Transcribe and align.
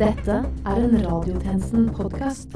Dette 0.00 0.32
er 0.64 0.78
en 0.80 0.94
Radiotjenesten-podkast. 1.04 2.54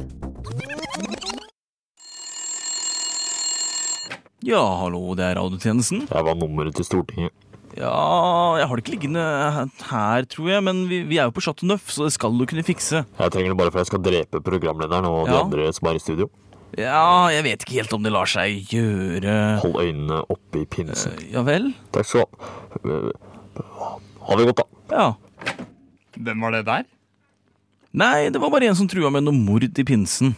Ja, 4.48 4.62
hallo, 4.80 5.12
det 5.18 5.26
er 5.26 5.36
radiotjenesten. 5.36 6.06
Det 6.08 6.22
var 6.24 6.38
nummeret 6.40 6.78
til 6.78 6.86
Stortinget. 6.88 7.34
Ja, 7.76 7.90
jeg 8.56 8.64
har 8.70 8.80
det 8.80 8.84
ikke 8.86 8.94
liggende 8.94 9.26
her, 9.90 10.24
tror 10.32 10.48
jeg, 10.54 10.64
men 10.64 10.80
vi, 10.88 11.02
vi 11.10 11.18
er 11.20 11.28
jo 11.28 11.34
på 11.36 11.44
Chateau 11.44 11.68
Neuf, 11.68 11.92
så 11.92 12.06
det 12.08 12.14
skal 12.16 12.32
du 12.32 12.46
kunne 12.48 12.64
fikse. 12.64 13.02
Jeg 13.18 13.36
trenger 13.36 13.52
det 13.52 13.60
bare 13.60 13.74
for 13.74 13.82
jeg 13.82 13.90
skal 13.92 14.02
drepe 14.08 14.40
programlederen 14.48 15.10
og 15.10 15.28
de 15.28 15.36
andre 15.42 15.68
som 15.76 15.92
er 15.92 16.00
i 16.00 16.02
studio. 16.06 16.30
Ja, 16.80 17.28
jeg 17.34 17.44
vet 17.50 17.68
ikke 17.68 17.76
helt 17.82 17.92
om 17.98 18.08
det 18.08 18.14
lar 18.16 18.30
seg 18.30 18.72
gjøre. 18.72 19.36
Hold 19.66 19.78
øynene 19.84 20.24
oppe 20.32 20.64
i 20.64 20.64
pinsen. 20.64 21.20
Ja 21.28 21.44
vel? 21.44 21.74
Takk 21.92 22.08
skal 22.08 22.24
du 22.80 23.12
ha. 23.76 23.94
Ha 24.30 24.40
det 24.40 24.48
godt, 24.48 24.64
da. 24.64 24.96
Ja. 24.96 25.08
Hvem 26.16 26.48
var 26.48 26.56
det 26.56 26.64
der? 26.72 26.88
Nei, 27.94 28.26
det 28.34 28.40
var 28.42 28.50
bare 28.50 28.66
en 28.66 28.74
som 28.74 28.88
trua 28.90 29.10
med 29.14 29.22
noe 29.22 29.36
mord 29.38 29.64
i 29.64 29.86
pinsen. 29.86 30.34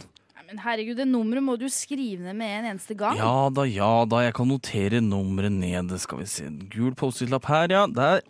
Men 0.46 0.60
herregud, 0.62 0.94
det 1.00 1.08
nummeret 1.10 1.42
må 1.42 1.56
du 1.58 1.64
skrive 1.72 2.22
ned 2.22 2.36
med 2.38 2.52
en 2.60 2.66
eneste 2.70 2.94
gang. 2.94 3.16
Ja 3.18 3.48
da, 3.50 3.64
ja 3.66 4.04
da, 4.06 4.20
jeg 4.22 4.34
kan 4.36 4.46
notere 4.46 5.00
nummeret 5.02 5.50
ned. 5.50 5.90
Skal 5.98 6.20
vi 6.20 6.26
se. 6.30 6.44
en 6.46 6.60
Gul 6.70 6.94
Post-It-lapp 6.94 7.48
her, 7.50 7.72
ja. 7.74 7.86
Der. 7.90 8.22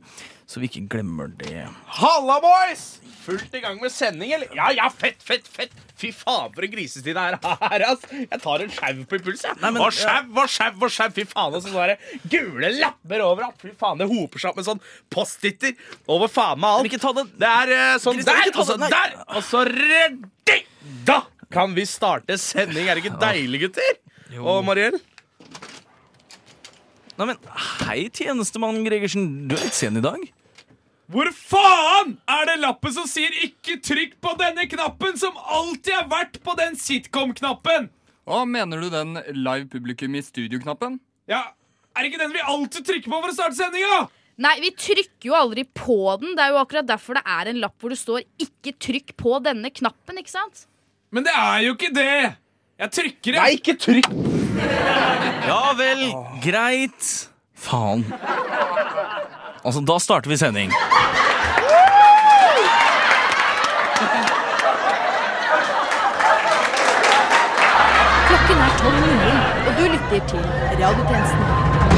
Så 0.48 0.62
vi 0.62 0.70
ikke 0.70 0.86
glemmer 0.94 1.28
det. 1.42 1.66
Halla, 1.98 2.38
boys! 2.40 2.86
Fullt 3.26 3.52
i 3.58 3.60
gang 3.60 3.82
med 3.82 3.92
sending, 3.92 4.32
eller? 4.32 4.48
Ja, 4.56 4.70
ja, 4.78 4.88
fett, 4.88 5.20
fett, 5.22 5.50
fett. 5.50 5.74
Fy 5.96 6.10
faen, 6.12 6.50
for 6.52 6.66
en 6.66 6.72
grisetid 6.74 7.14
det 7.16 7.22
er 7.22 7.36
her, 7.40 7.84
ass. 7.88 8.02
Jeg 8.12 8.40
tar 8.42 8.64
en 8.66 8.72
sjau 8.76 9.04
på 9.08 9.16
impuls, 9.16 9.44
jeg. 9.46 9.56
Nei, 9.62 9.70
men- 9.72 9.80
og 9.82 9.94
sjau 9.96 10.42
og 10.42 10.50
sjau 10.52 10.72
og 10.76 10.92
sjau. 10.92 11.08
Fy 11.16 11.24
faen, 11.30 11.54
og 11.56 11.62
så 11.64 11.72
sånne 11.72 11.94
det 11.94 12.20
gule 12.34 12.70
lapper 12.76 13.24
overalt. 13.24 13.56
Fy 13.62 13.72
faen, 13.80 13.96
det 14.02 14.08
hoper 14.10 14.42
seg 14.42 14.50
opp 14.52 14.60
med 14.60 14.68
sånn 14.68 14.82
post-iter 15.10 15.72
over 16.12 16.28
faen 16.28 16.60
meg 16.60 16.70
alt. 16.82 16.90
Ikke 16.90 17.00
ta 17.00 17.14
den. 17.16 17.32
Det 17.40 17.48
er 17.48 17.72
eh, 17.78 17.96
sånn 18.02 18.20
Christian, 18.20 18.44
der, 18.44 18.60
og 18.60 18.68
så 18.68 18.78
der, 18.84 19.16
og 19.40 19.42
så 19.48 19.64
reddi! 19.72 20.58
Da 21.08 21.22
kan 21.50 21.72
vi 21.74 21.86
starte 21.88 22.36
sending. 22.38 22.88
Er 22.90 22.98
det 23.00 23.04
ikke 23.06 23.18
deilig, 23.22 23.64
gutter? 23.66 24.00
Og 24.42 24.64
Mariell? 24.66 25.00
Nei, 27.16 27.24
men 27.30 27.38
hei, 27.86 28.02
tjenestemann 28.12 28.82
Gregersen. 28.84 29.46
Du 29.48 29.54
er 29.56 29.62
litt 29.64 29.76
sen 29.76 29.96
i 29.96 30.02
dag. 30.04 30.20
Hvor 31.06 31.28
faen 31.30 32.16
er 32.26 32.48
det 32.48 32.56
lappen 32.64 32.92
som 32.92 33.06
sier 33.06 33.30
'ikke 33.30 33.78
trykk 33.78 34.16
på 34.20 34.32
denne 34.40 34.66
knappen', 34.66 35.16
som 35.16 35.36
alltid 35.36 35.92
har 35.94 36.08
vært 36.10 36.40
på 36.42 36.56
den 36.58 36.74
sitcom-knappen? 36.74 37.90
Hva 38.26 38.42
mener 38.44 38.80
du 38.80 38.90
den 38.90 39.14
live 39.30 39.68
publikum 39.70 40.16
i 40.16 40.22
studio-knappen? 40.22 40.98
Ja, 41.28 41.44
Er 41.96 42.02
det 42.02 42.12
ikke 42.12 42.18
den 42.18 42.32
vi 42.34 42.40
alltid 42.44 42.84
trykker 42.84 43.08
på 43.08 43.20
for 43.22 43.30
å 43.30 43.32
starte 43.32 43.56
sendinga? 43.56 44.08
Nei, 44.36 44.60
vi 44.60 44.70
trykker 44.70 45.30
jo 45.30 45.32
aldri 45.32 45.64
på 45.64 46.20
den. 46.20 46.34
Det 46.36 46.42
er 46.44 46.50
jo 46.52 46.58
akkurat 46.60 46.86
derfor 46.86 47.14
det 47.16 47.22
er 47.24 47.48
en 47.48 47.60
lapp 47.62 47.78
hvor 47.80 47.88
det 47.88 47.96
står 47.98 48.20
'ikke 48.36 48.74
trykk 48.78 49.16
på 49.16 49.42
denne 49.42 49.70
knappen'. 49.70 50.18
ikke 50.18 50.28
sant? 50.28 50.66
Men 51.10 51.24
det 51.24 51.32
er 51.32 51.60
jo 51.64 51.74
ikke 51.74 51.94
det! 51.94 52.36
Jeg 52.78 52.90
trykker 52.90 53.32
det. 53.32 53.40
Nei, 53.40 53.56
ikke 53.56 53.78
trykk! 53.78 54.10
Ja 55.46 55.72
vel, 55.72 56.12
greit. 56.42 57.30
Faen. 57.54 58.04
Altså, 59.66 59.80
da 59.80 59.98
starter 59.98 60.30
vi 60.30 60.36
sending. 60.36 60.70
Klokken 68.28 68.58
er 68.66 68.70
12.00, 68.78 69.68
og 69.68 69.72
du 69.78 69.82
lytter 69.92 70.26
til 70.28 70.38
Radiotjenesten. 70.84 71.95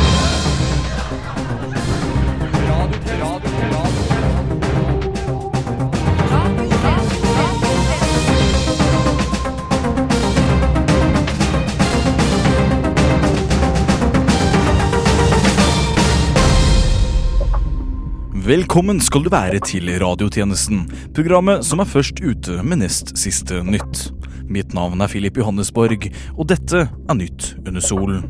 Velkommen 18.48 18.96
skal 19.04 19.26
du 19.26 19.28
være 19.28 19.58
til 19.60 19.90
radiotjenesten, 20.00 20.86
programmet 21.12 21.66
som 21.68 21.82
er 21.82 21.88
først 21.90 22.22
ute 22.24 22.54
med 22.64 22.80
nest 22.80 23.10
siste 23.20 23.58
nytt. 23.60 24.06
Mitt 24.48 24.72
navn 24.72 25.04
er 25.04 25.10
Filip 25.12 25.36
Johannesborg, 25.36 26.06
og 26.32 26.48
dette 26.48 26.86
er 26.88 27.18
Nytt 27.18 27.50
under 27.66 27.84
solen. 27.84 28.22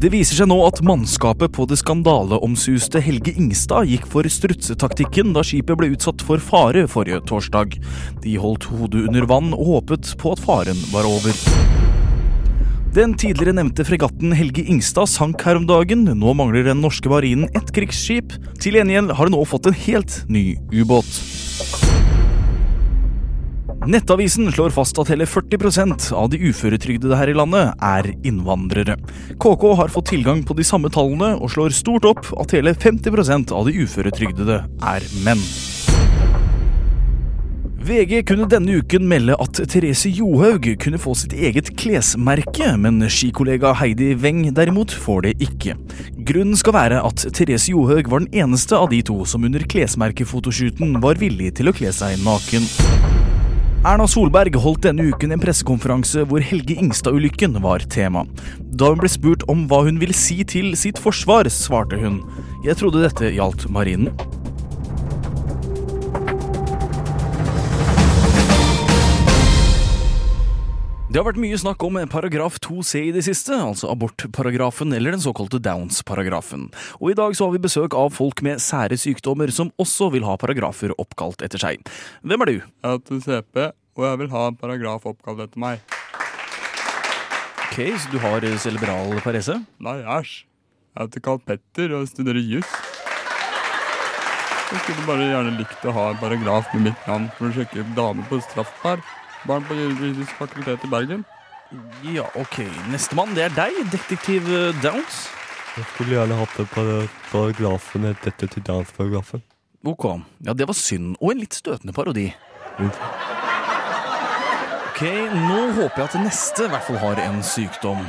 Det 0.00 0.08
viser 0.14 0.40
seg 0.40 0.48
nå 0.48 0.56
at 0.64 0.80
mannskapet 0.80 1.52
på 1.52 1.68
det 1.68 1.82
skandaleomsuste 1.82 3.04
Helge 3.04 3.36
Ingstad 3.36 3.92
gikk 3.92 4.08
for 4.08 4.24
strutsetaktikken 4.24 5.36
da 5.36 5.44
skipet 5.44 5.76
ble 5.76 5.92
utsatt 5.92 6.24
for 6.24 6.40
fare 6.40 6.86
forrige 6.88 7.20
torsdag. 7.28 7.76
De 8.24 8.38
holdt 8.40 8.70
hodet 8.72 9.10
under 9.10 9.28
vann 9.28 9.52
og 9.52 9.74
håpet 9.74 10.14
på 10.16 10.32
at 10.32 10.40
faren 10.48 10.86
var 10.88 11.04
over. 11.04 11.36
Den 12.90 13.12
tidligere 13.14 13.52
nevnte 13.54 13.84
fregatten 13.86 14.32
Helge 14.34 14.64
Ingstad 14.66 15.06
sank 15.06 15.44
her 15.46 15.54
om 15.60 15.66
dagen. 15.68 16.02
Nå 16.18 16.32
mangler 16.34 16.64
den 16.66 16.80
norske 16.82 17.06
marinen 17.12 17.46
ett 17.54 17.70
krigsskip. 17.76 18.34
Til 18.58 18.80
gjengjeld 18.80 19.14
har 19.14 19.30
de 19.30 19.36
nå 19.36 19.44
fått 19.46 19.68
en 19.70 19.78
helt 19.84 20.16
ny 20.26 20.56
ubåt. 20.74 21.06
Nettavisen 23.86 24.50
slår 24.50 24.74
fast 24.74 24.98
at 24.98 25.08
hele 25.14 25.24
40% 25.24 26.10
av 26.18 26.32
de 26.34 26.42
uføretrygdede 26.50 27.16
her 27.16 27.30
i 27.30 27.38
landet 27.38 27.78
er 27.78 28.10
innvandrere. 28.26 28.98
KK 29.38 29.70
har 29.78 29.94
fått 29.94 30.10
tilgang 30.10 30.42
på 30.42 30.58
de 30.58 30.66
samme 30.66 30.90
tallene 30.90 31.36
og 31.38 31.54
slår 31.54 31.72
stort 31.78 32.10
opp 32.10 32.26
at 32.42 32.58
hele 32.58 32.74
50% 32.74 33.54
av 33.54 33.70
de 33.70 33.86
uføretrygdede 33.86 34.64
er 34.66 35.12
menn. 35.22 35.46
VG 37.80 38.26
kunne 38.28 38.44
denne 38.44 38.74
uken 38.82 39.06
melde 39.08 39.32
at 39.40 39.56
Therese 39.72 40.10
Johaug 40.12 40.66
kunne 40.82 40.98
få 41.00 41.14
sitt 41.16 41.32
eget 41.32 41.70
klesmerke, 41.80 42.74
men 42.76 43.00
skikollega 43.08 43.72
Heidi 43.80 44.10
Weng 44.20 44.42
derimot 44.52 44.92
får 44.92 45.22
det 45.24 45.32
ikke. 45.46 45.78
Grunnen 46.28 46.58
skal 46.60 46.76
være 46.76 46.98
at 47.08 47.24
Therese 47.32 47.72
Johaug 47.72 48.10
var 48.12 48.20
den 48.20 48.42
eneste 48.42 48.76
av 48.76 48.90
de 48.92 49.00
to 49.08 49.22
som 49.24 49.46
under 49.48 49.64
klesmerkefotoshooten 49.64 50.98
var 51.00 51.16
villig 51.22 51.54
til 51.56 51.72
å 51.72 51.74
kle 51.78 51.88
seg 51.96 52.20
naken. 52.20 52.68
Erna 53.80 54.04
Solberg 54.04 54.58
holdt 54.60 54.84
denne 54.84 55.06
uken 55.08 55.32
en 55.32 55.40
pressekonferanse 55.40 56.26
hvor 56.28 56.44
Helge 56.44 56.76
Ingstad-ulykken 56.76 57.56
var 57.64 57.80
tema. 57.88 58.26
Da 58.60 58.90
hun 58.92 59.00
ble 59.00 59.08
spurt 59.08 59.46
om 59.48 59.64
hva 59.70 59.86
hun 59.88 59.96
ville 60.02 60.16
si 60.16 60.42
til 60.44 60.74
sitt 60.76 61.00
forsvar, 61.00 61.48
svarte 61.48 61.96
hun 61.96 62.20
Jeg 62.60 62.76
trodde 62.76 63.06
dette 63.06 63.32
gjaldt 63.32 63.70
marinen. 63.72 64.12
Det 71.10 71.18
har 71.18 71.24
vært 71.26 71.40
mye 71.42 71.56
snakk 71.58 71.82
om 71.82 71.96
paragraf 72.06 72.60
2c 72.62 73.00
i 73.08 73.08
det 73.10 73.24
siste, 73.26 73.50
altså 73.50 73.88
abortparagrafen 73.90 74.94
eller 74.94 75.16
den 75.16 75.22
såkalte 75.24 75.58
Downs-paragrafen. 75.58 76.68
Og 77.00 77.10
i 77.10 77.16
dag 77.18 77.34
så 77.34 77.48
har 77.48 77.56
vi 77.56 77.62
besøk 77.64 77.96
av 77.98 78.12
folk 78.14 78.44
med 78.46 78.62
sære 78.62 78.94
sykdommer 78.94 79.50
som 79.50 79.72
også 79.82 80.12
vil 80.14 80.22
ha 80.28 80.36
paragrafer 80.38 80.94
oppkalt 81.02 81.42
etter 81.42 81.58
seg. 81.58 81.82
Hvem 82.22 82.46
er 82.46 82.52
du? 82.52 82.54
Jeg 82.62 82.94
heter 82.94 83.24
CP, 83.26 83.58
og 83.98 84.06
jeg 84.06 84.22
vil 84.22 84.30
ha 84.36 84.46
en 84.52 84.60
paragraf 84.62 85.10
oppkalt 85.10 85.42
etter 85.48 85.64
meg. 85.66 85.82
Ok, 87.66 87.82
så 87.98 88.14
du 88.14 88.18
har 88.22 88.46
cerebral 88.62 89.18
parese? 89.26 89.58
Nei, 89.82 89.98
æsj. 90.06 90.44
Jeg 90.94 91.08
heter 91.08 91.26
Carl 91.26 91.42
Petter 91.42 91.98
og 91.98 92.06
studerer 92.06 92.38
juss. 92.54 92.76
Jeg 94.70 94.84
skulle 94.84 95.10
bare 95.10 95.26
gjerne 95.26 95.58
likt 95.58 95.90
å 95.90 95.98
ha 95.98 96.12
en 96.12 96.22
paragraf 96.22 96.70
med 96.76 96.92
mitt 96.92 97.10
navn 97.10 97.32
for 97.34 97.50
å 97.50 97.56
sjekke 97.58 97.82
damer 97.98 98.30
på 98.30 98.38
straffbar. 98.46 99.02
Barn 99.48 99.64
på 99.64 99.74
juridisk 99.74 100.32
fakultet 100.38 100.84
i 100.84 100.88
Bergen. 100.92 101.24
Ja, 102.04 102.26
ok. 102.34 102.58
Nestemann, 102.90 103.34
det 103.36 103.44
er 103.46 103.54
deg, 103.56 103.78
detektiv 103.92 104.48
eh, 104.50 104.74
Downs. 104.82 105.20
Jeg 105.78 105.86
skulle 105.94 106.16
gjerne 106.16 106.36
hatt 106.40 106.56
den 106.58 106.66
para- 106.74 107.08
paragrafen 107.30 108.08
dette 108.10 108.48
til 108.50 108.62
Downs-paragrafen. 108.66 109.42
Ok. 109.86 110.04
Ja, 110.44 110.52
det 110.52 110.66
var 110.68 110.74
synd. 110.76 111.14
Og 111.20 111.32
en 111.32 111.40
litt 111.44 111.54
støtende 111.56 111.94
parodi. 111.96 112.26
Ok, 114.90 115.00
nå 115.32 115.60
håper 115.78 116.02
jeg 116.02 116.08
at 116.10 116.18
neste 116.24 116.66
i 116.66 116.72
hvert 116.74 116.84
fall 116.88 117.00
har 117.00 117.22
en 117.24 117.40
sykdom. 117.46 118.02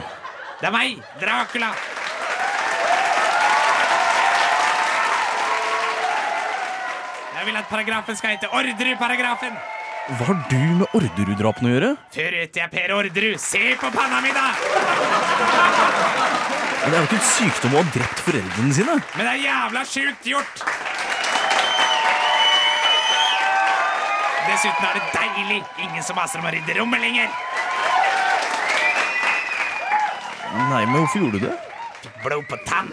Det 0.59 0.67
er 0.67 0.75
meg, 0.75 0.97
Dracula. 1.21 1.71
Jeg 7.37 7.45
vil 7.47 7.55
at 7.57 7.65
paragrafen 7.69 8.15
skal 8.15 8.29
hete 8.35 8.49
Orderud-paragrafen. 8.53 9.55
Hva 10.11 10.25
har 10.27 10.39
du 10.51 10.57
med 10.75 10.95
Orderud-drapene 10.97 11.69
å 11.69 11.71
gjøre? 11.71 11.89
Før 12.11 12.33
heter 12.35 12.61
jeg 12.65 12.71
Per 12.73 12.91
Orderud. 12.97 13.37
Se 13.39 13.61
på 13.79 13.91
panna 13.95 14.19
mi, 14.19 14.33
da! 14.35 14.49
Men 16.81 16.91
Det 16.91 16.97
er 16.97 16.97
jo 16.97 17.07
ikke 17.07 17.19
en 17.19 17.29
sykdom 17.29 17.77
å 17.77 17.83
ha 17.83 17.93
drept 17.95 18.23
foreldrene 18.25 18.75
sine. 18.75 18.97
Men 19.15 19.23
det 19.29 19.31
er 19.31 19.39
jævla 19.45 19.83
sjukt 19.87 20.27
gjort. 20.33 20.63
Dessuten 24.49 24.89
er 24.89 24.99
det 24.99 25.07
deilig. 25.15 25.61
Ingen 25.85 26.03
som 26.03 26.19
maser 26.19 26.43
om 26.43 26.49
å 26.49 26.53
rydde 26.57 26.75
rommet 26.81 27.05
lenger. 27.05 27.31
Nei, 30.51 30.83
men 30.89 30.97
hvorfor 30.97 31.23
gjorde 31.23 31.39
du 31.39 31.47
det? 31.47 31.55
Blod 32.25 32.47
på 32.51 32.59
tann. 32.67 32.91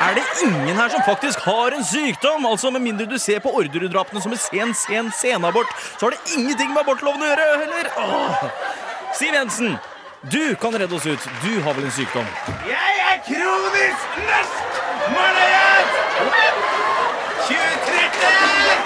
Er 0.00 0.14
det 0.14 0.24
ingen 0.42 0.76
her 0.76 0.88
som 0.88 1.02
faktisk 1.06 1.38
har 1.46 1.74
en 1.76 1.84
sykdom? 1.84 2.46
Altså 2.46 2.70
Med 2.70 2.80
mindre 2.80 3.06
du 3.06 3.18
ser 3.18 3.38
på 3.40 3.50
Orderud-drapene 3.50 4.22
som 4.22 4.32
en 4.32 4.38
sen, 4.38 4.74
sen 4.74 5.12
senabort, 5.12 5.70
så 5.98 6.06
har 6.06 6.10
det 6.16 6.36
ingenting 6.36 6.72
med 6.74 6.82
abortloven 6.82 7.22
å 7.22 7.26
gjøre, 7.30 7.46
heller. 7.62 7.90
Åh. 7.98 8.44
Siv 9.14 9.34
Jensen, 9.34 9.76
du 10.32 10.54
kan 10.60 10.74
redde 10.74 10.94
oss 10.96 11.06
ut. 11.06 11.28
Du 11.44 11.60
har 11.62 11.74
vel 11.76 11.84
en 11.84 11.94
sykdom? 11.94 12.26
Jeg 12.68 13.00
er 13.12 13.18
kronisk 13.28 14.18
norsk 14.26 14.82
malayat! 15.14 15.90
2013! 17.44 18.84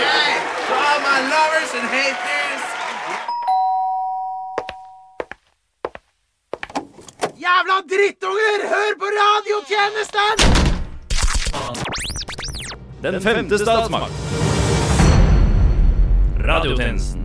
Hey, 0.00 0.32
to 0.66 0.74
all 0.74 1.00
my 1.04 1.18
lovers 1.30 1.72
and 1.74 1.88
haters. 1.90 2.45
Jævla 7.46 7.74
drittunger! 7.86 8.62
Hør 8.70 8.94
på 8.98 9.08
radiotjenesten! 9.16 10.40
Den 13.04 13.20
femte 13.22 13.58
statsmakt. 13.60 14.16
Radiotjenesten. 16.48 17.22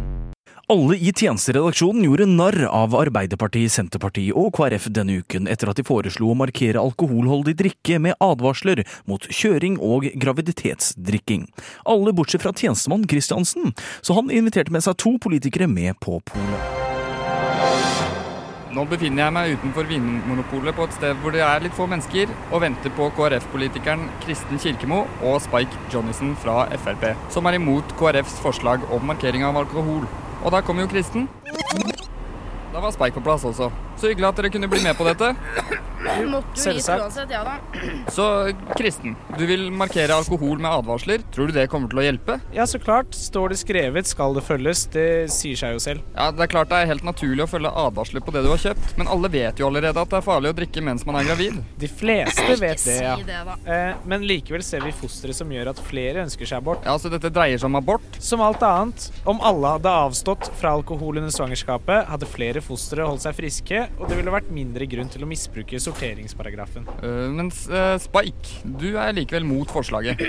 Alle 0.69 0.97
i 1.01 1.09
tjenesteredaksjonen 1.09 2.05
gjorde 2.05 2.27
narr 2.29 2.59
av 2.69 2.93
Arbeiderpartiet, 2.99 3.73
Senterpartiet 3.73 4.37
og 4.37 4.51
KrF 4.59 4.91
denne 4.93 5.17
uken 5.23 5.49
etter 5.49 5.71
at 5.71 5.81
de 5.81 5.87
foreslo 5.87 6.29
å 6.29 6.37
markere 6.37 6.83
alkoholholdig 6.83 7.55
drikke 7.63 7.97
med 8.05 8.19
advarsler 8.21 8.83
mot 9.09 9.25
kjøring 9.25 9.79
og 9.81 10.05
graviditetsdrikking. 10.21 11.49
Alle 11.89 12.13
bortsett 12.13 12.45
fra 12.45 12.53
tjenestemann 12.53 13.09
Kristiansen, 13.09 13.73
så 14.05 14.21
han 14.21 14.29
inviterte 14.29 14.75
med 14.75 14.85
seg 14.85 15.01
to 15.01 15.17
politikere 15.23 15.71
med 15.71 15.97
på 16.03 16.21
polet. 16.29 16.80
Nå 18.71 18.85
befinner 18.87 19.25
jeg 19.25 19.35
meg 19.35 19.53
utenfor 19.57 19.87
Vinmonopolet 19.89 20.75
på 20.77 20.85
et 20.87 20.93
sted 20.95 21.17
hvor 21.19 21.33
det 21.35 21.41
er 21.43 21.63
litt 21.63 21.75
få 21.75 21.89
mennesker, 21.91 22.31
og 22.55 22.61
venter 22.63 22.93
på 22.95 23.09
KrF-politikeren 23.17 24.05
Kristen 24.23 24.61
Kirkemo 24.63 25.01
og 25.27 25.41
Spike 25.43 25.81
Johnnyson 25.91 26.37
fra 26.39 26.63
Frp, 26.79 27.09
som 27.35 27.49
er 27.51 27.59
imot 27.59 27.91
KrFs 27.99 28.39
forslag 28.39 28.87
om 28.95 29.03
markering 29.11 29.43
av 29.43 29.59
alkohol. 29.59 30.07
Og 30.41 30.55
da 30.55 30.63
kommer 30.63 30.87
jo 30.87 30.93
Kristen. 30.93 31.27
Da 32.71 32.79
var 32.79 32.91
Spike 32.95 33.17
på 33.19 33.23
plass 33.25 33.43
også. 33.45 33.71
Så 33.99 34.07
hyggelig 34.11 34.29
at 34.31 34.37
dere 34.39 34.49
kunne 34.53 34.69
bli 34.71 34.79
med 34.83 34.95
på 34.97 35.05
dette. 35.07 35.33
Måtte 36.01 36.57
jo 36.57 36.71
hit 36.73 36.87
uansett, 36.89 37.29
ja 37.31 37.41
da. 37.45 37.57
Så 38.11 38.23
Kristen, 38.77 39.13
du 39.37 39.43
vil 39.45 39.67
markere 39.75 40.15
alkohol 40.17 40.57
med 40.61 40.71
advarsler. 40.71 41.21
Tror 41.33 41.51
du 41.51 41.53
det 41.55 41.67
kommer 41.71 41.91
til 41.91 42.01
å 42.01 42.05
hjelpe? 42.05 42.37
Ja, 42.55 42.65
så 42.67 42.79
klart. 42.81 43.13
Står 43.15 43.53
det 43.53 43.59
skrevet, 43.61 44.09
skal 44.09 44.33
det 44.37 44.43
følges. 44.47 44.85
Det 44.91 45.05
sier 45.33 45.59
seg 45.59 45.75
jo 45.75 45.83
selv. 45.83 46.01
Ja, 46.15 46.31
Det 46.31 46.47
er 46.47 46.51
klart 46.55 46.71
det 46.71 46.79
er 46.81 46.89
helt 46.89 47.05
naturlig 47.05 47.45
å 47.45 47.49
følge 47.51 47.69
advarsler 47.83 48.23
på 48.25 48.33
det 48.33 48.41
du 48.45 48.49
har 48.49 48.61
kjøpt, 48.63 48.95
men 48.97 49.11
alle 49.13 49.29
vet 49.31 49.61
jo 49.61 49.67
allerede 49.69 50.01
at 50.01 50.09
det 50.09 50.17
er 50.21 50.25
farlig 50.25 50.51
å 50.53 50.57
drikke 50.57 50.83
mens 50.87 51.05
man 51.05 51.19
er 51.21 51.27
gravid. 51.29 51.59
De 51.81 51.91
fleste 51.91 52.57
vet 52.59 52.85
det, 52.87 52.97
ja. 53.03 53.15
Eh, 53.65 53.93
men 54.09 54.25
likevel 54.25 54.63
ser 54.65 54.81
vi 54.87 54.95
fostre 54.95 55.35
som 55.37 55.51
gjør 55.53 55.71
at 55.75 55.83
flere 55.91 56.25
ønsker 56.25 56.49
seg 56.49 56.63
abort. 56.63 56.81
Ja, 56.87 56.97
Så 56.97 57.11
dette 57.13 57.29
dreier 57.33 57.61
seg 57.61 57.69
om 57.69 57.77
abort? 57.79 58.17
Som 58.19 58.41
alt 58.41 58.63
annet, 58.65 59.11
om 59.29 59.39
alle 59.45 59.75
hadde 59.77 59.93
avstått 60.07 60.49
fra 60.59 60.73
alkohol 60.79 61.21
under 61.21 61.29
svangerskapet, 61.33 62.09
hadde 62.09 62.29
flere 62.29 62.60
fostre 62.65 63.05
holdt 63.07 63.23
seg 63.25 63.35
friske, 63.37 63.83
og 63.97 64.09
det 64.09 64.17
ville 64.19 64.33
vært 64.33 64.51
mindre 64.53 64.87
grunn 64.89 65.09
til 65.11 65.25
å 65.25 65.29
misbruke 65.29 65.79
sorteringsparagrafen. 65.81 66.87
Uh, 67.01 67.27
mens 67.35 67.63
uh, 67.71 67.95
Spike, 68.01 68.61
du 68.65 68.91
er 68.95 69.13
likevel 69.17 69.47
mot 69.47 69.69
forslaget. 69.71 70.21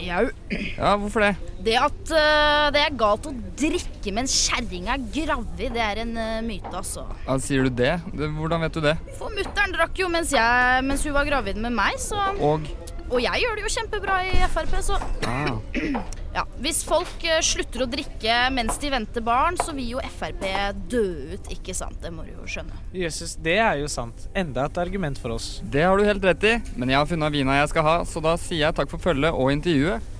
Jau. 0.00 0.26
Ja, 0.50 0.94
hvorfor 1.00 1.26
det? 1.26 1.34
Det 1.64 1.76
at 1.80 2.14
uh, 2.14 2.68
det 2.74 2.84
er 2.84 2.98
galt 2.98 3.28
å 3.28 3.34
drikke 3.60 4.14
mens 4.16 4.34
kjerringa 4.46 4.96
er 4.96 5.08
gravid, 5.14 5.74
det 5.74 5.82
er 5.84 6.02
en 6.04 6.14
eh, 6.18 6.38
myte, 6.44 6.70
altså. 6.72 7.04
Ja, 7.26 7.36
sier 7.42 7.66
du 7.66 7.74
det? 7.80 7.96
det? 8.16 8.30
Hvordan 8.36 8.64
vet 8.64 8.76
du 8.76 8.82
det? 8.84 8.96
For 9.18 9.32
mutter'n 9.34 9.74
drakk 9.76 10.00
jo 10.00 10.08
mens, 10.12 10.32
jeg, 10.34 10.86
mens 10.86 11.04
hun 11.06 11.16
var 11.16 11.28
gravid 11.28 11.60
med 11.60 11.74
meg, 11.76 11.98
så 12.00 12.30
Og 12.40 12.66
Og 13.10 13.18
jeg 13.22 13.42
gjør 13.42 13.58
det 13.58 13.66
jo 13.66 13.74
kjempebra 13.74 14.20
i 14.30 14.48
Frp, 14.54 14.76
så 14.86 14.98
ah. 15.26 16.18
Ja. 16.34 16.44
Hvis 16.62 16.82
folk 16.86 17.24
eh, 17.26 17.40
slutter 17.44 17.84
å 17.84 17.88
drikke 17.90 18.36
mens 18.54 18.78
de 18.82 18.92
venter 18.92 19.24
barn, 19.24 19.58
så 19.60 19.74
vil 19.76 19.96
jo 19.96 20.04
Frp 20.18 20.46
dø 20.90 21.04
ut, 21.34 21.50
ikke 21.52 21.74
sant? 21.76 21.98
Det 22.02 22.12
må 22.14 22.26
du 22.26 22.32
jo 22.34 22.46
skjønne. 22.48 22.76
Jøsses, 22.96 23.36
det 23.42 23.58
er 23.62 23.80
jo 23.82 23.90
sant. 23.90 24.28
Enda 24.36 24.68
et 24.70 24.80
argument 24.82 25.18
for 25.20 25.36
oss. 25.36 25.58
Det 25.62 25.84
har 25.86 25.98
du 25.98 26.06
helt 26.06 26.24
rett 26.24 26.46
i, 26.46 26.56
men 26.76 26.92
jeg 26.92 27.00
har 27.00 27.10
funnet 27.10 27.34
vina 27.34 27.60
jeg 27.60 27.72
skal 27.74 27.86
ha, 27.86 27.98
så 28.08 28.22
da 28.24 28.36
sier 28.40 28.66
jeg 28.66 28.78
takk 28.78 28.90
for 28.92 29.02
følget 29.02 29.34
og 29.34 29.52
intervjuet. 29.54 30.16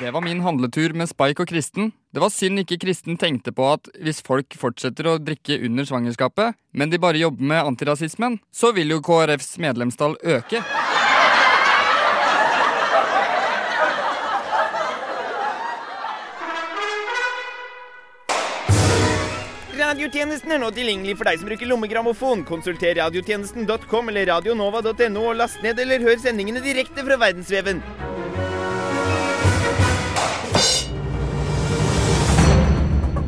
Det 0.00 0.10
var 0.10 0.24
min 0.24 0.38
handletur 0.40 0.94
med 0.96 1.10
Spike 1.10 1.44
og 1.44 1.50
Kristen. 1.50 1.90
Det 2.14 2.22
var 2.22 2.32
synd 2.32 2.62
ikke 2.62 2.78
Kristen 2.80 3.18
tenkte 3.20 3.52
på 3.52 3.66
at 3.68 3.90
hvis 4.00 4.22
folk 4.24 4.56
fortsetter 4.56 5.10
å 5.10 5.18
drikke 5.20 5.58
under 5.66 5.84
svangerskapet, 5.84 6.56
men 6.72 6.88
de 6.88 7.02
bare 7.02 7.20
jobber 7.20 7.44
med 7.52 7.60
antirasismen, 7.60 8.38
så 8.48 8.72
vil 8.72 8.96
jo 8.96 9.02
KrFs 9.04 9.58
medlemstall 9.60 10.16
øke. 10.24 10.64
Radiotjenesten 20.00 20.54
er 20.54 20.60
nå 20.62 20.68
tilgjengelig 20.72 21.12
for 21.20 21.28
deg 21.28 21.36
som 21.42 21.48
bruker 21.50 21.68
lommegrammofon. 21.68 22.40
Konsulter 22.48 22.94
radiotjenesten.com 22.96 24.06
eller 24.08 24.30
radionova.no 24.30 25.24
og 25.28 25.36
last 25.36 25.60
ned 25.60 25.76
eller 25.82 26.00
hør 26.00 26.16
sendingene 26.22 26.62
direkte 26.64 27.04
fra 27.04 27.18
verdensveven. 27.20 27.82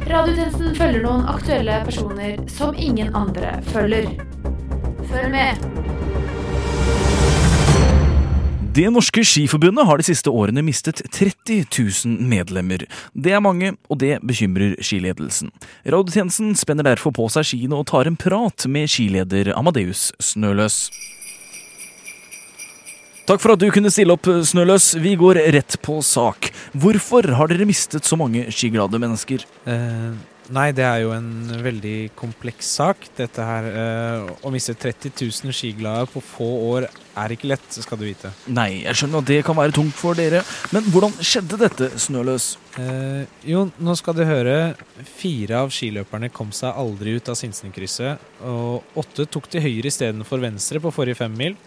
Radiotjenesten 0.09 0.73
følger 0.81 1.05
noen 1.05 1.29
aktuelle 1.35 1.77
personer 1.85 2.41
som 2.57 2.73
ingen 2.73 3.13
andre 3.21 3.59
følger. 3.69 4.09
Følg 5.13 5.29
med. 5.37 5.72
Det 8.73 8.87
norske 8.89 9.21
skiforbundet 9.21 9.85
har 9.85 10.01
de 10.01 10.05
siste 10.07 10.33
årene 10.33 10.63
mistet 10.65 11.03
30 11.13 11.67
000 11.69 12.23
medlemmer. 12.25 12.87
Det 13.13 13.35
er 13.37 13.43
mange, 13.45 13.75
og 13.93 13.99
det 14.01 14.15
bekymrer 14.25 14.79
skiledelsen. 14.81 15.51
Radiotjenesten 15.85 16.55
spenner 16.57 16.87
derfor 16.89 17.13
på 17.13 17.27
seg 17.35 17.45
skiene 17.51 17.77
og 17.77 17.91
tar 17.91 18.09
en 18.09 18.17
prat 18.17 18.65
med 18.65 18.89
skileder 18.89 19.53
Amadeus 19.59 20.07
Snøløs. 20.25 20.87
Takk 23.29 23.45
for 23.45 23.53
at 23.53 23.61
du 23.61 23.69
kunne 23.75 23.93
stille 23.93 24.17
opp, 24.17 24.25
Snøløs. 24.25 24.95
Vi 25.05 25.19
går 25.21 25.43
rett 25.53 25.77
på 25.85 26.01
sak. 26.01 26.49
Hvorfor 26.73 27.29
har 27.37 27.53
dere 27.53 27.69
mistet 27.69 28.09
så 28.09 28.17
mange 28.17 28.49
skiglade 28.57 28.97
mennesker? 29.05 29.45
Eh, 29.69 30.17
nei, 30.51 30.71
det 30.75 30.85
er 30.87 31.03
jo 31.05 31.13
en 31.15 31.29
veldig 31.63 32.13
kompleks 32.19 32.73
sak, 32.79 33.07
dette 33.19 33.45
her. 33.47 33.69
Eh, 33.69 34.31
å 34.43 34.53
miste 34.55 34.75
30 34.75 35.15
000 35.15 35.55
skiglade 35.55 36.09
på 36.11 36.23
få 36.25 36.49
år 36.73 36.89
er 36.89 37.35
ikke 37.35 37.51
lett, 37.51 37.67
skal 37.77 38.01
du 38.01 38.07
vite. 38.07 38.33
Nei, 38.51 38.83
jeg 38.83 38.99
skjønner 38.99 39.23
at 39.23 39.29
det 39.29 39.41
kan 39.47 39.59
være 39.59 39.75
tungt 39.77 39.97
for 39.99 40.19
dere, 40.19 40.43
men 40.73 40.87
hvordan 40.93 41.15
skjedde 41.21 41.61
dette, 41.61 41.91
Snøløs? 42.01 42.49
Eh, 42.81 43.25
jo, 43.53 43.67
nå 43.79 43.97
skal 44.01 44.17
du 44.17 44.25
høre. 44.27 44.57
Fire 45.19 45.63
av 45.63 45.75
skiløperne 45.75 46.33
kom 46.33 46.51
seg 46.57 46.79
aldri 46.85 47.19
ut 47.19 47.33
av 47.33 47.39
Sinsenkrysset, 47.39 48.33
og 48.49 48.99
åtte 49.03 49.29
tok 49.31 49.51
til 49.53 49.65
høyre 49.65 49.93
istedenfor 49.93 50.43
venstre 50.43 50.83
på 50.83 50.95
forrige 50.95 51.21
femmil. 51.23 51.59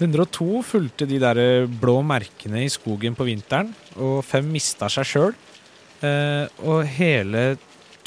102 0.00 0.62
fulgte 0.64 1.04
de 1.04 1.18
der 1.20 1.66
blå 1.68 1.98
merkene 2.06 2.64
i 2.64 2.72
skogen 2.72 3.16
på 3.18 3.26
vinteren, 3.28 3.74
og 4.00 4.22
fem 4.24 4.46
mista 4.48 4.88
seg 4.88 5.08
sjøl. 5.08 5.34
Eh, 6.00 6.46
og 6.64 6.86
hele 6.88 7.58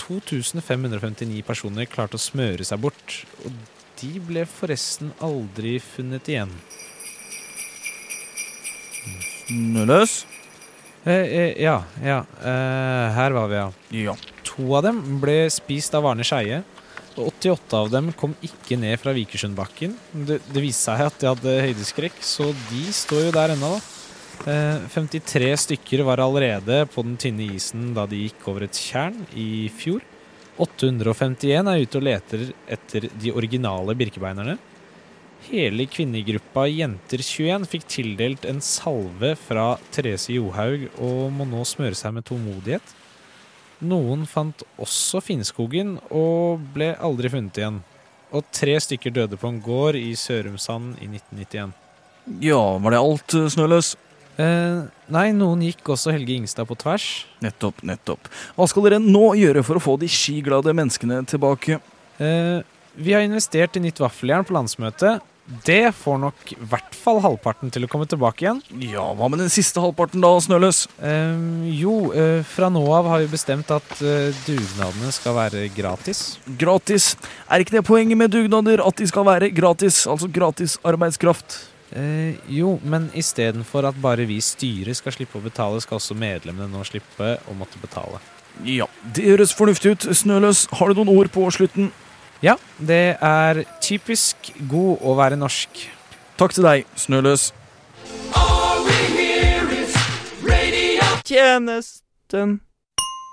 2559 0.03 1.43
personer 1.47 1.89
klarte 1.89 2.19
å 2.19 2.21
smøre 2.21 2.65
seg 2.67 2.81
bort. 2.83 3.23
Og 3.43 3.55
de 4.01 4.11
ble 4.27 4.45
forresten 4.49 5.13
aldri 5.23 5.77
funnet 5.83 6.27
igjen. 6.31 6.53
Snøløs? 9.47 10.23
Eh, 11.03 11.13
eh, 11.13 11.61
ja, 11.63 11.81
ja. 12.03 12.21
Eh, 12.39 13.07
her 13.17 13.35
var 13.35 13.49
vi, 13.51 13.59
ja. 13.59 13.71
Ja. 14.11 14.15
To 14.53 14.69
av 14.77 14.85
dem 14.87 15.01
ble 15.23 15.49
spist 15.51 15.95
av 15.97 16.07
Arne 16.07 16.25
Skeie. 16.27 16.61
Og 17.13 17.29
88 17.29 17.77
av 17.77 17.89
dem 17.93 18.11
kom 18.17 18.33
ikke 18.41 18.77
ned 18.79 18.97
fra 19.01 19.13
Vikersundbakken. 19.13 19.97
Det, 20.29 20.39
det 20.49 20.63
viste 20.63 20.87
seg 20.87 21.03
at 21.05 21.19
de 21.21 21.29
hadde 21.29 21.57
høydeskrekk, 21.67 22.23
så 22.25 22.49
de 22.71 22.85
står 22.95 23.27
jo 23.27 23.35
der 23.35 23.53
ennå, 23.53 23.75
da. 23.75 23.92
Eh, 24.43 24.79
53 24.91 25.53
stykker 25.57 26.03
var 26.03 26.19
allerede 26.19 26.83
på 26.91 27.03
den 27.05 27.15
tynne 27.17 27.45
isen 27.55 27.93
da 27.95 28.03
de 28.09 28.25
gikk 28.25 28.47
over 28.51 28.65
et 28.65 28.75
tjern 28.75 29.21
i 29.39 29.69
fjor. 29.71 30.03
851 30.61 31.69
er 31.71 31.81
ute 31.81 31.97
og 31.97 32.05
leter 32.05 32.43
etter 32.75 33.07
de 33.09 33.31
originale 33.33 33.95
birkebeinerne. 33.97 34.57
Hele 35.47 35.87
kvinnegruppa 35.91 36.67
Jenter 36.69 37.23
21 37.23 37.65
fikk 37.67 37.87
tildelt 37.91 38.45
en 38.47 38.61
salve 38.63 39.33
fra 39.39 39.73
Therese 39.91 40.35
Johaug 40.35 40.85
og 41.03 41.33
må 41.35 41.47
nå 41.49 41.63
smøre 41.67 41.97
seg 41.99 42.13
med 42.15 42.27
tålmodighet. 42.29 42.93
Noen 43.83 44.23
fant 44.29 44.63
også 44.79 45.19
Finnskogen 45.23 45.97
og 46.07 46.61
ble 46.75 46.93
aldri 46.95 47.31
funnet 47.33 47.59
igjen. 47.59 47.81
Og 48.33 48.47
tre 48.55 48.77
stykker 48.81 49.13
døde 49.13 49.39
på 49.39 49.49
en 49.51 49.59
gård 49.63 49.97
i 49.99 50.13
Sørumsand 50.17 50.95
i 51.03 51.09
1991. 51.11 51.73
Ja, 52.43 52.61
var 52.79 52.95
det 52.95 53.03
alt, 53.03 53.35
Snøløs? 53.51 53.95
Eh, 54.41 54.83
nei, 55.13 55.27
noen 55.37 55.61
gikk 55.67 55.93
også 55.93 56.13
Helge 56.13 56.37
Ingstad 56.37 56.65
på 56.69 56.77
tvers. 56.79 57.25
Nettopp, 57.43 57.83
nettopp. 57.85 58.31
Hva 58.57 58.69
skal 58.69 58.87
dere 58.87 59.01
nå 59.03 59.33
gjøre 59.37 59.65
for 59.65 59.77
å 59.77 59.83
få 59.83 59.97
de 60.01 60.09
skiglade 60.09 60.73
menneskene 60.73 61.21
tilbake? 61.29 61.79
Eh, 62.17 62.63
vi 62.95 63.13
har 63.13 63.25
investert 63.25 63.77
i 63.77 63.83
nytt 63.83 64.01
vaffeljern 64.01 64.45
på 64.47 64.55
landsmøtet. 64.57 65.21
Det 65.67 65.91
får 65.91 66.19
nok 66.21 66.51
i 66.55 66.57
hvert 66.71 66.93
fall 66.95 67.17
halvparten 67.19 67.71
til 67.73 67.83
å 67.83 67.89
komme 67.91 68.05
tilbake 68.07 68.45
igjen. 68.45 68.61
Ja, 68.79 69.09
Hva 69.11 69.27
med 69.27 69.41
den 69.43 69.51
siste 69.51 69.81
halvparten, 69.83 70.23
da, 70.23 70.29
Snøløs? 70.39 70.85
Ehm, 71.03 71.65
jo, 71.75 72.13
eh, 72.15 72.45
fra 72.47 72.69
nå 72.71 72.83
av 72.95 73.09
har 73.11 73.19
vi 73.19 73.27
bestemt 73.27 73.67
at 73.75 73.91
eh, 73.99 74.31
dugnadene 74.47 75.11
skal 75.11 75.35
være 75.35 75.67
gratis. 75.75 76.39
Gratis. 76.47 77.17
Er 77.51 77.59
ikke 77.59 77.75
det 77.75 77.83
poenget 77.83 78.17
med 78.17 78.31
dugnader? 78.31 78.79
At 78.87 78.95
de 78.95 79.07
skal 79.11 79.27
være 79.27 79.51
gratis? 79.51 80.05
Altså 80.07 80.31
gratis 80.31 80.77
arbeidskraft? 80.79 81.59
Eh, 81.93 82.35
jo, 82.49 82.79
men 82.83 83.11
istedenfor 83.13 83.85
at 83.85 83.97
bare 84.01 84.25
vi 84.25 84.39
styret 84.41 84.97
skal 84.97 85.13
slippe 85.13 85.37
å 85.37 85.43
betale, 85.43 85.81
skal 85.83 85.99
også 85.99 86.17
medlemmene 86.17 86.71
nå 86.71 86.81
slippe 86.87 87.35
å 87.45 87.57
måtte 87.57 87.81
betale. 87.81 88.21
Ja, 88.65 88.87
det 89.15 89.27
høres 89.27 89.53
fornuftig 89.53 89.93
ut. 89.93 90.07
Snøløs, 90.17 90.65
har 90.73 90.89
du 90.89 91.01
noen 91.01 91.13
ord 91.13 91.29
på 91.33 91.45
slutten? 91.53 91.91
Ja, 92.43 92.57
det 92.77 93.17
er 93.21 93.63
typisk 93.81 94.51
god 94.69 95.05
å 95.05 95.13
være 95.17 95.37
norsk. 95.39 95.85
Takk 96.37 96.57
til 96.57 96.65
deg, 96.65 96.89
Snøløs. 96.97 97.51
Tjenesten. 101.23 102.59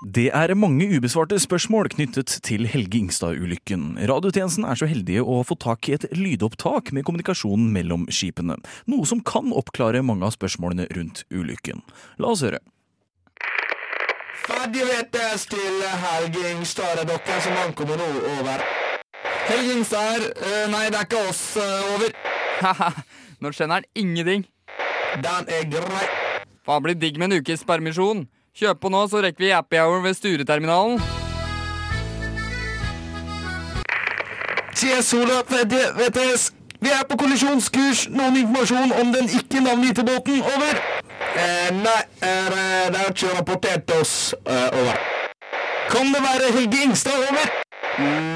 Det 0.01 0.31
er 0.33 0.49
mange 0.57 0.87
ubesvarte 0.97 1.37
spørsmål 1.37 1.91
knyttet 1.93 2.31
til 2.41 2.65
Helge 2.65 2.97
Ingstad-ulykken. 2.97 3.99
Radiotjenesten 4.09 4.65
er 4.65 4.79
så 4.79 4.87
heldige 4.89 5.21
å 5.21 5.43
få 5.45 5.53
tak 5.61 5.85
i 5.85 5.93
et 5.93 6.07
lydopptak 6.17 6.89
med 6.89 7.05
kommunikasjonen 7.05 7.67
mellom 7.69 8.07
skipene, 8.09 8.55
noe 8.89 9.05
som 9.05 9.21
kan 9.21 9.53
oppklare 9.53 10.01
mange 10.01 10.25
av 10.25 10.33
spørsmålene 10.33 10.87
rundt 10.97 11.21
ulykken. 11.29 11.85
La 12.17 12.33
oss 12.33 12.41
høre. 12.41 12.63
Ferdig 14.41 14.89
vetes 14.89 15.45
til 15.53 15.85
Helge 16.07 16.49
Ingstad, 16.55 17.05
er 17.05 17.05
dere 17.05 17.37
som 17.45 17.61
ankommer 17.67 18.01
nå, 18.01 18.09
over. 18.39 18.65
Helge 19.51 19.77
Ingstad 19.77 20.11
her. 20.15 20.29
Eh, 20.33 20.67
nei, 20.73 20.87
det 20.89 20.97
er 20.97 21.09
ikke 21.11 21.23
oss. 21.29 21.45
over. 21.61 21.93
over. 21.93 22.19
Haha, 22.65 22.91
nå 23.37 23.53
skjønner 23.53 23.83
han 23.83 23.89
ingenting. 23.93 24.49
Den 25.21 25.45
er 25.45 25.69
grei. 25.69 26.05
Hva 26.65 26.81
blir 26.81 26.97
digg 26.97 27.21
med 27.21 27.29
en 27.29 27.43
ukes 27.45 27.69
permisjon. 27.69 28.25
Kjøp 28.51 28.81
på 28.83 28.89
nå, 28.91 29.05
så 29.07 29.21
rekker 29.23 29.45
vi 29.45 29.51
happy 29.55 29.79
hour 29.79 30.01
ved 30.03 30.13
Stureterminalen. 30.17 30.99
Sola 35.01 35.41
VTS. 35.45 36.51
Vi 36.81 36.89
er 36.89 37.03
på 37.09 37.17
kollisjonskurs. 37.17 38.07
Noen 38.09 38.37
informasjon 38.41 38.91
om 39.01 39.13
den 39.13 39.29
ikke 39.29 39.61
navngitte 39.61 40.03
båten. 40.03 40.41
Over. 40.41 40.79
Eh, 41.35 41.69
nei, 41.77 42.01
er, 42.21 42.51
eh, 42.51 42.87
det 42.91 42.99
er 43.01 43.09
ikke 43.09 43.33
rapportert 43.37 43.85
til 43.87 44.01
oss. 44.01 44.33
Eh, 44.45 44.79
over. 44.79 44.97
Kan 45.89 46.13
det 46.13 46.21
være 46.21 46.51
Helge 46.57 46.83
Ingstad? 46.83 47.11
Over. 47.29 47.51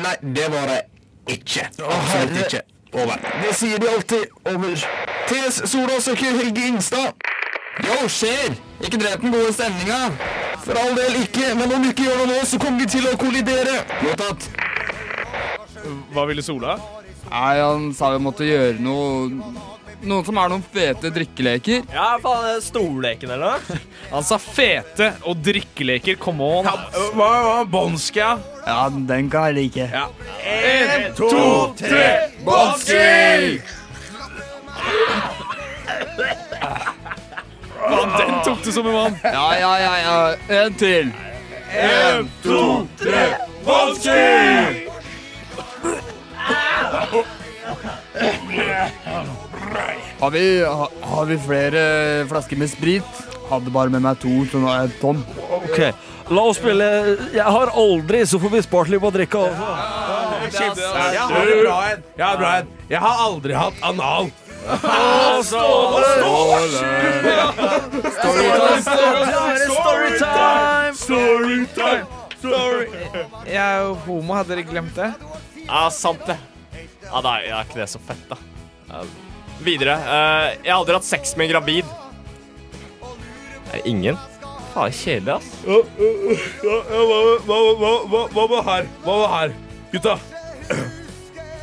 Nei, 0.03 0.15
det 0.36 0.48
var 0.53 0.67
det 0.72 0.81
ikke. 1.27 1.67
Absolutt 1.81 2.38
ikke. 2.45 2.62
Over. 2.93 3.17
Det 3.43 3.55
sier 3.55 3.77
de 3.77 3.89
alltid. 3.89 4.25
Over. 4.45 4.88
TS 5.27 5.69
Sola 5.69 6.00
søker 6.00 6.38
Helge 6.43 6.67
Ingstad. 6.67 7.34
Yo, 7.84 8.08
skjer! 8.08 8.53
Ikke 8.86 9.00
drep 9.00 9.24
den 9.24 9.34
gode 9.34 9.51
stemninga. 9.55 9.98
For 10.63 10.77
all 10.79 10.96
del 10.96 11.17
ikke, 11.25 11.50
men 11.60 11.74
om 11.75 11.84
du 11.84 11.89
ikke 11.91 12.05
gjør 12.08 12.22
noe 12.22 12.29
nå, 12.32 12.38
så 12.48 12.60
kommer 12.62 12.86
vi 12.86 12.88
til 12.96 13.08
å 13.10 13.15
kollidere. 13.20 13.82
Mottatt. 14.03 14.48
Hva 16.15 16.24
ville 16.29 16.44
Sola? 16.46 16.77
Nei, 17.27 17.55
han 17.60 17.89
sa 17.98 18.13
vi 18.13 18.22
måtte 18.22 18.46
gjøre 18.48 18.77
noe 18.86 19.29
Noen 20.05 20.25
som 20.27 20.38
er 20.38 20.51
noen 20.51 20.62
fete 20.70 21.10
drikkeleker. 21.10 21.86
Ja, 21.89 22.20
faen, 22.22 22.44
det 22.46 22.63
stolleken 22.67 23.32
eller 23.32 23.55
noe? 23.55 23.77
Han 24.12 24.25
sa 24.27 24.38
fete 24.38 25.08
og 25.25 25.39
drikkeleker. 25.41 26.20
Come 26.22 26.46
on. 26.60 26.67
Hva 27.15 27.29
var 27.48 27.65
Bonska? 27.72 28.36
Ja, 28.67 28.84
den 28.94 29.32
kan 29.34 29.48
jeg 29.50 29.58
like. 29.58 29.88
Ja. 29.89 30.05
En, 30.46 31.10
to, 31.17 31.74
tre, 31.79 32.29
Bonski! 32.46 33.58
Faen, 37.85 38.13
den 38.17 38.35
tok 38.45 38.63
du 38.65 38.71
som 38.71 38.87
en 38.87 38.93
mann. 38.93 39.17
Ja, 39.23 39.47
ja, 39.59 39.73
ja, 39.79 39.93
ja. 40.01 40.17
En 40.61 40.73
til. 40.79 41.11
En, 41.75 42.29
to, 42.43 42.87
tre, 43.01 43.25
Vanskelig! 43.65 44.85
Har 50.19 50.31
vi, 50.31 50.63
ha, 50.65 50.89
har 51.01 51.25
vi 51.25 51.37
flere 51.37 51.81
flasker 52.29 52.57
med 52.57 52.69
sprit? 52.71 53.23
Hadde 53.49 53.73
bare 53.73 53.89
med 53.93 54.01
meg 54.05 54.19
to, 54.21 54.31
så 54.49 54.61
nå 54.61 54.69
er 54.71 54.85
jeg 54.85 54.95
tom. 55.01 55.19
Ok, 55.59 55.81
la 56.33 56.45
oss 56.49 56.57
spille 56.57 56.87
Jeg 57.35 57.45
har 57.57 57.73
aldri, 57.77 58.23
så 58.25 58.39
får 58.41 58.53
vi 58.55 58.61
spart 58.65 58.89
litt 58.93 59.03
på 59.03 59.11
å 59.11 59.13
Jeg 59.19 59.27
har 61.19 61.51
en 61.51 61.61
bra 61.65 61.77
en. 61.91 62.07
Jeg 62.15 62.25
har 62.25 62.33
en 62.33 62.41
bra 62.41 62.55
en. 62.61 62.73
Jeg 62.89 63.03
har 63.03 63.21
aldri 63.27 63.53
hatt 63.57 63.85
anal. 63.85 64.31
Storytime! 69.65 70.93
Storytime! 70.95 72.05
Story. 72.39 72.88
Jeg 73.45 73.62
er 73.62 73.84
jo 73.86 73.93
homo, 74.05 74.34
hadde 74.34 74.55
dere 74.55 74.65
glemt 74.65 74.98
det? 74.98 75.12
Ja, 75.65 75.86
sant 75.93 76.25
det. 76.25 76.38
Ja, 77.05 77.22
da 77.22 77.38
er 77.41 77.62
ikke 77.62 77.79
det 77.84 77.89
så 77.93 78.01
fett, 78.01 78.25
da. 78.29 78.38
Uh, 78.89 79.05
videre. 79.65 79.95
Uh, 80.01 80.48
jeg 80.65 80.72
har 80.72 80.79
aldri 80.79 80.98
hatt 80.98 81.07
sex 81.07 81.36
med 81.38 81.48
en 81.48 81.53
gravid. 81.55 81.86
Er 83.72 83.77
det 83.77 83.86
ingen? 83.89 84.17
Faen, 84.74 84.93
kjedelig, 84.93 85.38
ass. 85.38 85.48
Ja, 85.65 85.79
ja, 86.01 86.79
ja, 86.91 87.01
hva, 87.01 87.22
hva, 87.45 87.57
hva, 87.79 87.93
hva, 88.12 88.22
hva 88.34 88.48
var 88.51 88.69
her? 88.72 88.89
Hva 89.05 89.13
med 89.22 89.29
her? 89.36 89.50
Gutta. 89.93 90.15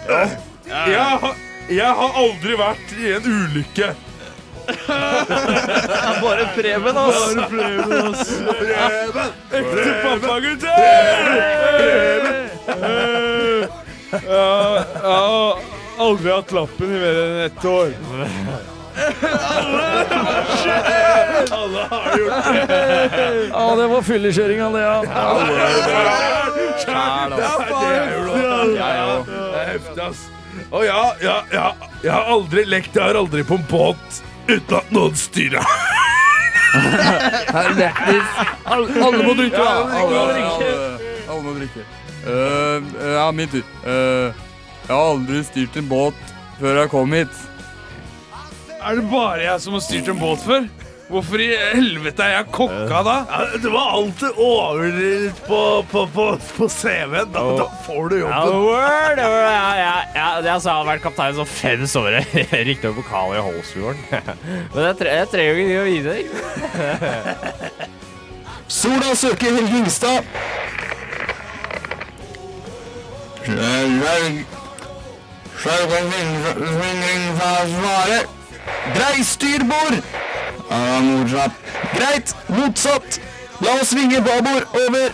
Jeg, 0.73 1.19
har, 1.23 1.35
jeg 1.77 1.93
har 1.99 2.17
aldri 2.23 2.57
vært 2.59 2.97
i 2.99 3.13
en 3.17 3.29
ulykke. 3.29 3.89
Bare 6.23 6.45
Preben, 6.55 6.97
ass. 6.97 7.35
Bare 7.35 7.47
Preben, 7.51 7.93
ass. 8.13 8.29
Preben! 8.61 9.29
Ekte 9.59 9.95
pappagutter! 10.05 10.77
Ja, 14.13 14.49
jeg 14.83 15.03
har 15.03 15.59
aldri 16.03 16.31
hatt 16.33 16.53
lappen 16.55 16.93
i 16.93 16.99
mer 17.01 17.17
enn 17.23 17.41
ett 17.47 17.65
år. 17.65 17.91
Alle 21.53 21.83
har 21.91 22.05
gjort 22.19 22.45
det. 22.69 22.83
Ja, 23.49 23.65
det 23.81 23.87
var 23.95 24.03
fyllekjøringa, 24.07 24.69
det, 24.77 24.83
ja. 24.85 24.99
Det 29.33 29.59
er 29.63 29.67
heftig, 29.73 30.03
ass. 30.11 30.23
Og 30.71 30.85
ja, 30.85 31.01
ja, 31.23 31.37
ja, 31.53 31.67
jeg 32.03 32.13
har 32.13 32.29
aldri 32.35 32.65
lekt, 32.69 32.97
jeg 32.97 33.05
har 33.05 33.19
aldri 33.19 33.45
på 33.47 33.59
en 33.61 33.67
båt 33.71 34.23
uten 34.49 34.77
at 34.79 34.93
noen 34.95 35.17
styrer. 35.17 35.65
Lættis. 37.79 38.31
Alle, 38.65 38.89
alle 39.05 39.25
må 39.27 39.35
drikke. 39.37 39.61
Ja, 39.61 39.83
alle 39.85 40.21
Alle, 40.23 40.45
alle, 40.49 41.17
alle 41.29 41.43
må 41.45 41.55
drikke. 41.59 41.85
Uh, 42.23 42.93
ja, 43.13 43.27
min 43.35 43.51
tur. 43.51 43.65
Uh, 43.85 44.31
jeg 44.83 44.93
har 44.93 45.09
aldri 45.13 45.43
styrt 45.47 45.77
en 45.79 45.89
båt 45.91 46.31
før 46.61 46.83
jeg 46.83 46.93
kom 46.93 47.17
hit. 47.17 47.43
Er 48.83 48.99
det 48.99 49.05
bare 49.11 49.43
jeg 49.45 49.63
som 49.63 49.77
har 49.77 49.85
styrt 49.85 50.11
en 50.11 50.21
båt 50.21 50.43
før? 50.47 50.67
Hvorfor 51.13 51.43
i 51.45 51.49
helvete 51.75 52.25
er 52.25 52.31
jeg 52.39 52.47
kokka 52.57 53.01
da? 53.05 53.15
Ja, 53.29 53.59
du 53.61 53.67
var 53.75 53.91
alltid 53.99 54.39
overdrevet 54.41 55.43
på, 55.45 55.59
på, 55.91 56.05
på, 56.15 56.27
på 56.57 56.69
CV-en. 56.73 57.33
Da, 57.35 57.43
da 57.59 57.67
får 57.85 58.09
du 58.09 58.17
Ja, 58.17 58.23
jobben. 58.23 58.63
word, 58.65 59.21
word, 59.21 59.21
ja, 59.53 59.75
ja, 59.77 59.93
ja, 60.17 60.29
det 60.41 60.53
altså, 60.55 60.71
jeg 60.71 60.79
har 60.79 60.89
vært 60.89 61.05
kaptein 61.05 61.37
sånn 61.37 61.51
fem 61.53 61.85
somre. 61.91 62.23
Riktignok 62.71 63.03
vokal 63.03 63.37
i 63.37 63.45
Holsfjorden. 63.45 64.03
Men 64.73 64.89
jeg, 64.89 64.99
tre, 65.03 65.17
jeg 65.21 65.31
trenger 65.35 65.53
jo 65.53 65.63
ikke 65.67 65.83
å 65.83 65.89
vite. 65.93 66.15
Sola 68.81 69.13
søker 69.19 69.53
Helge 69.59 69.83
Ingstad. 69.83 70.33
svarer. 77.69 78.25
Drei 78.97 79.23
styrbord. 79.25 80.01
Motsatt. 80.73 81.53
Greit, 81.93 82.35
motsatt. 82.49 83.21
La 83.61 83.77
oss 83.81 83.91
svinge 83.93 84.21
babord. 84.25 84.67
Over. 84.75 85.13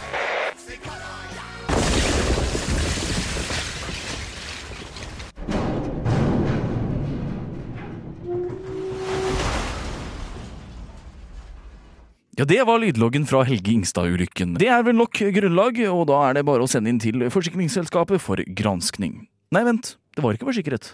Ja, 12.39 12.45
Det 12.45 12.63
var 12.63 12.79
lydloggen 12.79 13.27
fra 13.27 13.43
Helge 13.43 13.73
Ingstad-ulykken. 13.73 14.55
Det 14.63 14.69
er 14.71 14.85
vel 14.87 14.95
nok 14.95 15.19
grunnlag, 15.35 15.81
og 15.91 16.05
da 16.07 16.21
er 16.29 16.39
det 16.39 16.45
bare 16.47 16.63
å 16.63 16.71
sende 16.71 16.93
inn 16.93 17.01
til 17.03 17.27
Forsikringsselskapet 17.35 18.23
for 18.23 18.39
granskning. 18.55 19.25
Nei, 19.51 19.65
vent. 19.67 19.97
Det 20.15 20.23
var 20.23 20.39
ikke 20.39 20.47
forsikret. 20.47 20.93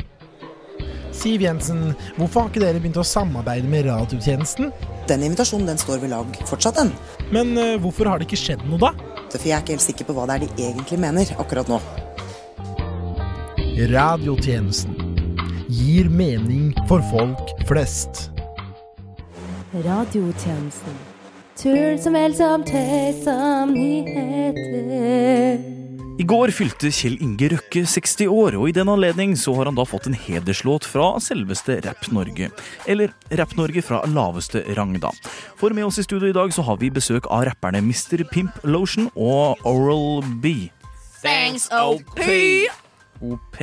Siv 1.14 1.42
Jensen, 1.44 1.92
hvorfor 2.18 2.40
har 2.44 2.50
ikke 2.50 2.62
dere 2.64 2.80
begynt 2.82 2.98
å 3.00 3.06
samarbeide 3.06 3.68
med 3.70 3.86
radiotjenesten? 3.88 4.64
Den 5.08 5.24
invitasjonen 5.26 5.68
den 5.70 5.80
står 5.80 5.98
ved 6.02 6.10
lag 6.12 6.26
fortsatt, 6.48 6.78
den. 6.80 6.90
Men 7.34 7.46
uh, 7.58 7.76
hvorfor 7.82 8.04
har 8.10 8.16
det 8.18 8.26
ikke 8.28 8.42
skjedd 8.42 8.62
noe, 8.68 8.80
da? 8.82 8.90
For 9.34 9.46
jeg 9.46 9.56
er 9.56 9.62
ikke 9.64 9.76
helt 9.76 9.86
sikker 9.86 10.04
på 10.08 10.14
hva 10.16 10.24
det 10.30 10.34
er 10.34 10.40
de 10.44 10.50
egentlig 10.68 10.98
mener 11.02 11.24
akkurat 11.38 11.68
nå. 11.70 11.78
Radiotjenesten. 13.94 14.94
gir 15.74 16.06
mening 16.08 16.74
for 16.88 17.00
folk 17.10 17.44
flest. 17.66 18.30
Radiotjenesten. 19.74 20.94
Tull 21.58 21.98
som 21.98 22.14
helst 22.14 22.40
om 22.40 22.62
tøys 22.66 23.24
som 23.24 23.72
nyheter. 23.74 25.73
I 26.14 26.22
går 26.22 26.52
fylte 26.54 26.92
Kjell 26.94 27.16
Inge 27.24 27.48
Røkke 27.50 27.80
60 27.90 28.28
år, 28.30 28.54
og 28.54 28.68
i 28.70 28.74
den 28.76 28.90
anledning 28.92 29.32
så 29.38 29.50
har 29.56 29.66
han 29.66 29.74
da 29.74 29.82
fått 29.88 30.06
en 30.06 30.14
hederslåt 30.14 30.86
fra 30.86 31.08
selveste 31.18 31.80
Rapp-Norge. 31.82 32.52
Eller 32.86 33.10
Rapp-Norge 33.34 33.82
fra 33.82 33.98
laveste 34.06 34.62
rang, 34.78 34.94
da. 35.02 35.10
For 35.58 35.74
med 35.74 35.88
oss 35.88 35.98
i 35.98 36.06
studio 36.06 36.30
i 36.30 36.36
dag 36.36 36.54
så 36.54 36.62
har 36.68 36.78
vi 36.78 36.92
besøk 36.94 37.26
av 37.34 37.48
rapperne 37.48 37.82
Mr. 37.82 38.22
Pimp 38.30 38.62
Lotion 38.62 39.10
og 39.16 39.58
Oral 39.66 40.22
B. 40.38 40.70
Thanks, 41.24 41.66
OP! 41.74 42.22
OP? 43.18 43.58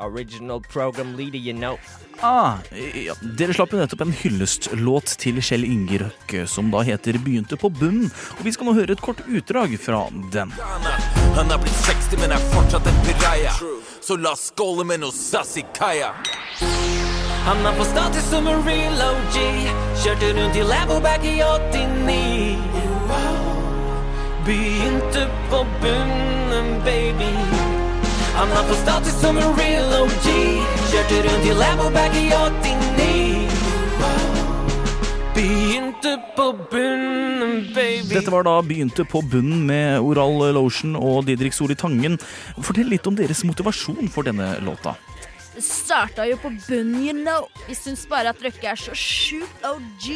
Original 0.00 0.62
program 0.72 1.12
leader, 1.18 1.38
you 1.38 1.52
know. 1.52 1.76
Ah, 2.24 2.56
ja. 2.72 3.18
Dere 3.36 3.52
slapp 3.52 3.74
jo 3.74 3.80
nettopp 3.82 4.06
en 4.06 4.14
hyllestlåt 4.16 5.18
til 5.20 5.42
Kjell 5.44 5.68
Inge 5.68 6.06
Røkke, 6.06 6.46
som 6.48 6.72
da 6.72 6.80
heter 6.86 7.20
'Begynte 7.20 7.60
på 7.60 7.68
bunnen'. 7.68 8.12
Og 8.38 8.44
vi 8.46 8.52
skal 8.52 8.66
nå 8.66 8.78
høre 8.80 8.96
et 8.96 9.04
kort 9.04 9.20
utdrag 9.28 9.76
fra 9.76 10.08
den. 10.32 10.56
Han 11.36 11.50
har 11.50 11.58
blitt 11.58 11.76
60, 11.86 12.18
men 12.20 12.32
er 12.32 12.42
fortsatt 12.52 12.86
en 12.86 12.98
piraja. 13.06 13.52
Så 14.00 14.16
la 14.16 14.32
oss 14.32 14.50
skåle 14.52 14.84
med 14.84 15.00
noe 15.00 15.14
sass 15.16 15.56
i 15.56 15.64
kaia. 15.76 16.12
Han 17.46 17.64
har 17.64 17.72
fått 17.78 17.88
status 17.90 18.26
som 18.30 18.46
en 18.46 18.64
real 18.66 19.00
OG. 19.08 19.38
Kjørte 20.04 20.32
rundt 20.36 20.56
i 20.56 20.62
Lambo 20.66 21.00
back 21.00 21.24
i 21.24 21.38
89. 21.42 22.58
Begynte 24.46 25.26
på 25.50 25.64
bunnen, 25.82 26.82
baby. 26.84 27.32
Han 28.34 28.48
har 28.50 28.64
fått 28.68 28.82
status 28.82 29.20
som 29.20 29.38
en 29.38 29.56
real 29.58 30.02
OG. 30.02 30.28
Kjørte 30.92 31.22
rundt 31.28 31.46
i 31.46 31.56
Lambo 31.64 31.90
back 31.90 32.16
i 32.16 32.28
89. 32.34 32.71
Dette 38.12 38.32
var 38.32 38.44
da 38.44 38.58
begynte 38.60 39.06
på 39.08 39.22
bunnen 39.24 39.62
med 39.64 40.02
Oral 40.04 40.50
Lotion 40.52 40.98
og 40.98 41.24
Didrik 41.24 41.54
Soli 41.56 41.72
Tangen. 41.78 42.18
Fortell 42.60 42.90
litt 42.92 43.06
om 43.08 43.16
deres 43.16 43.40
motivasjon 43.48 44.10
for 44.12 44.28
denne 44.28 44.50
låta. 44.60 44.92
Det 45.54 45.62
starta 45.64 46.26
jo 46.28 46.36
på 46.40 46.50
bunnen, 46.66 46.98
you 47.04 47.14
know. 47.16 47.48
Vi 47.68 47.76
syns 47.76 48.04
bare 48.08 48.32
at 48.32 48.40
Røkke 48.44 48.68
er 48.68 48.80
så 48.80 48.92
sjukt 48.96 49.64
OG. 49.68 50.08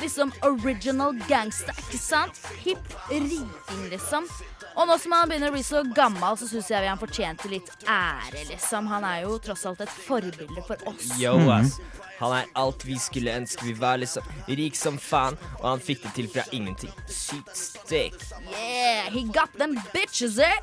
Liksom 0.00 0.32
original 0.44 1.14
gangster, 1.28 1.76
ikke 1.84 2.00
sant? 2.00 2.40
Hipp 2.64 2.96
riking, 3.12 3.84
liksom. 3.92 4.26
Og 4.74 4.88
nå 4.88 4.96
som 4.98 5.14
han 5.14 5.28
begynner 5.30 5.52
å 5.52 5.54
bli 5.54 5.62
så 5.64 5.84
gammel, 5.94 6.36
så 6.40 6.48
syns 6.50 6.72
jeg 6.72 6.82
vi 6.82 6.90
han 6.90 7.00
fortjente 7.00 7.52
litt 7.52 7.70
ære, 7.84 8.48
liksom. 8.50 8.88
Han 8.90 9.04
er 9.08 9.22
jo 9.26 9.36
tross 9.44 9.64
alt 9.70 9.84
et 9.84 9.92
forbilde 10.08 10.64
for 10.66 10.80
oss. 10.90 11.12
Yo, 11.20 11.36
ass. 11.54 11.78
Han 12.20 12.36
er 12.36 12.50
alt 12.60 12.84
vi 12.86 12.98
skulle 13.00 13.34
ønske 13.34 13.66
vi 13.66 13.74
var, 13.78 13.98
liksom. 14.02 14.26
Rik 14.48 14.78
som 14.78 14.98
faen, 15.00 15.38
og 15.60 15.68
han 15.72 15.82
fikk 15.82 16.04
det 16.06 16.14
til 16.18 16.30
fra 16.30 16.46
ingenting. 16.54 16.92
Sykt 17.10 17.54
stek. 17.58 18.18
Yeah, 18.50 19.10
he 19.10 19.24
got 19.34 19.52
them 19.58 19.78
bitches, 19.92 20.38
eh? 20.38 20.58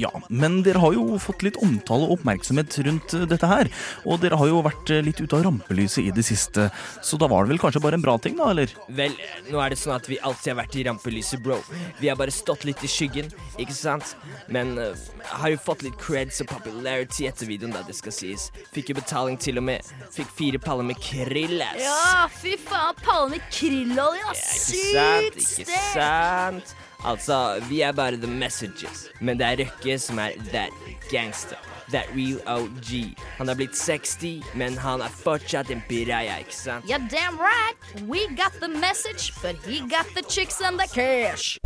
Ja, 0.00 0.10
men 0.28 0.60
dere 0.62 0.80
har 0.82 0.94
jo 0.94 1.18
fått 1.22 1.42
litt 1.42 1.58
omtale 1.62 2.06
og 2.06 2.18
oppmerksomhet 2.18 2.76
rundt 2.86 3.14
eh, 3.16 3.26
dette 3.30 3.48
her. 3.50 3.70
Og 4.06 4.20
dere 4.22 4.38
har 4.38 4.50
jo 4.50 4.60
vært 4.64 4.92
eh, 4.94 5.02
litt 5.04 5.20
ute 5.20 5.36
av 5.36 5.44
rampelyset 5.46 6.04
i 6.04 6.12
det 6.14 6.24
siste, 6.26 6.68
så 7.02 7.18
da 7.20 7.28
var 7.30 7.44
det 7.44 7.54
vel 7.54 7.62
kanskje 7.62 7.82
bare 7.82 7.98
en 7.98 8.04
bra 8.04 8.16
ting, 8.22 8.36
da, 8.38 8.50
eller? 8.54 8.70
Vel, 8.96 9.16
nå 9.50 9.60
er 9.62 9.74
det 9.74 9.80
sånn 9.80 9.96
at 9.96 10.06
vi 10.10 10.20
alltid 10.22 10.52
har 10.52 10.60
vært 10.62 10.78
i 10.78 10.84
rampelyset, 10.86 11.42
bro. 11.42 11.58
Vi 11.98 12.10
har 12.10 12.18
bare 12.20 12.34
stått 12.34 12.66
litt 12.68 12.84
i 12.86 12.90
skyggen, 12.90 13.30
ikke 13.60 13.76
sant? 13.76 14.14
Men 14.52 14.76
uh, 14.78 14.94
har 15.42 15.54
jo 15.54 15.60
fått 15.62 15.82
litt 15.86 15.98
creds 16.00 16.42
og 16.44 16.50
popularity 16.52 17.26
etter 17.30 17.50
videoen, 17.50 17.74
da 17.74 17.82
det 17.86 17.96
skal 17.98 18.14
sies. 18.14 18.48
Fikk 18.74 18.92
jo 18.92 18.98
betaling 19.00 19.38
til 19.40 19.58
og 19.60 19.66
med. 19.66 19.90
Fikk 20.14 20.19
fire 20.24 20.58
paller 20.58 20.84
med 20.84 21.00
krill, 21.02 21.62
ass. 21.62 21.80
Ja, 21.80 22.28
fy 22.42 22.56
faen, 22.58 22.94
Paller 23.04 23.28
med 23.36 23.40
krillolje, 23.52 24.24
ass. 24.30 24.70
Ikke 24.74 24.92
sant, 24.94 25.40
ikke 25.58 25.82
sant? 25.94 26.76
Altså, 27.04 27.60
vi 27.68 27.80
er 27.80 27.92
bare 27.96 28.16
the 28.20 28.28
messages. 28.28 29.08
Men 29.20 29.38
det 29.40 29.46
er 29.46 29.62
Røkke 29.64 29.98
som 29.98 30.18
er 30.18 30.36
that 30.52 30.70
gangster. 31.10 31.56
That 31.90 32.06
real 32.14 32.38
OG. 32.46 33.16
Han 33.38 33.48
har 33.48 33.56
blitt 33.58 33.74
60, 33.76 34.44
men 34.54 34.76
han 34.78 35.02
er 35.02 35.10
fortsatt 35.10 35.72
en 35.74 35.80
piraja, 35.88 36.36
ikke 36.44 36.54
sant? 36.54 36.84
Yeah, 36.86 37.00
damn 37.10 37.40
right. 37.40 37.76
We 38.06 38.28
got 38.36 38.52
the 38.60 38.68
message, 38.68 39.32
but 39.42 39.56
he 39.66 39.80
got 39.80 40.06
the 40.14 40.22
chicks 40.28 40.60
and 40.60 40.78
the 40.78 40.86
cash. 40.86 41.58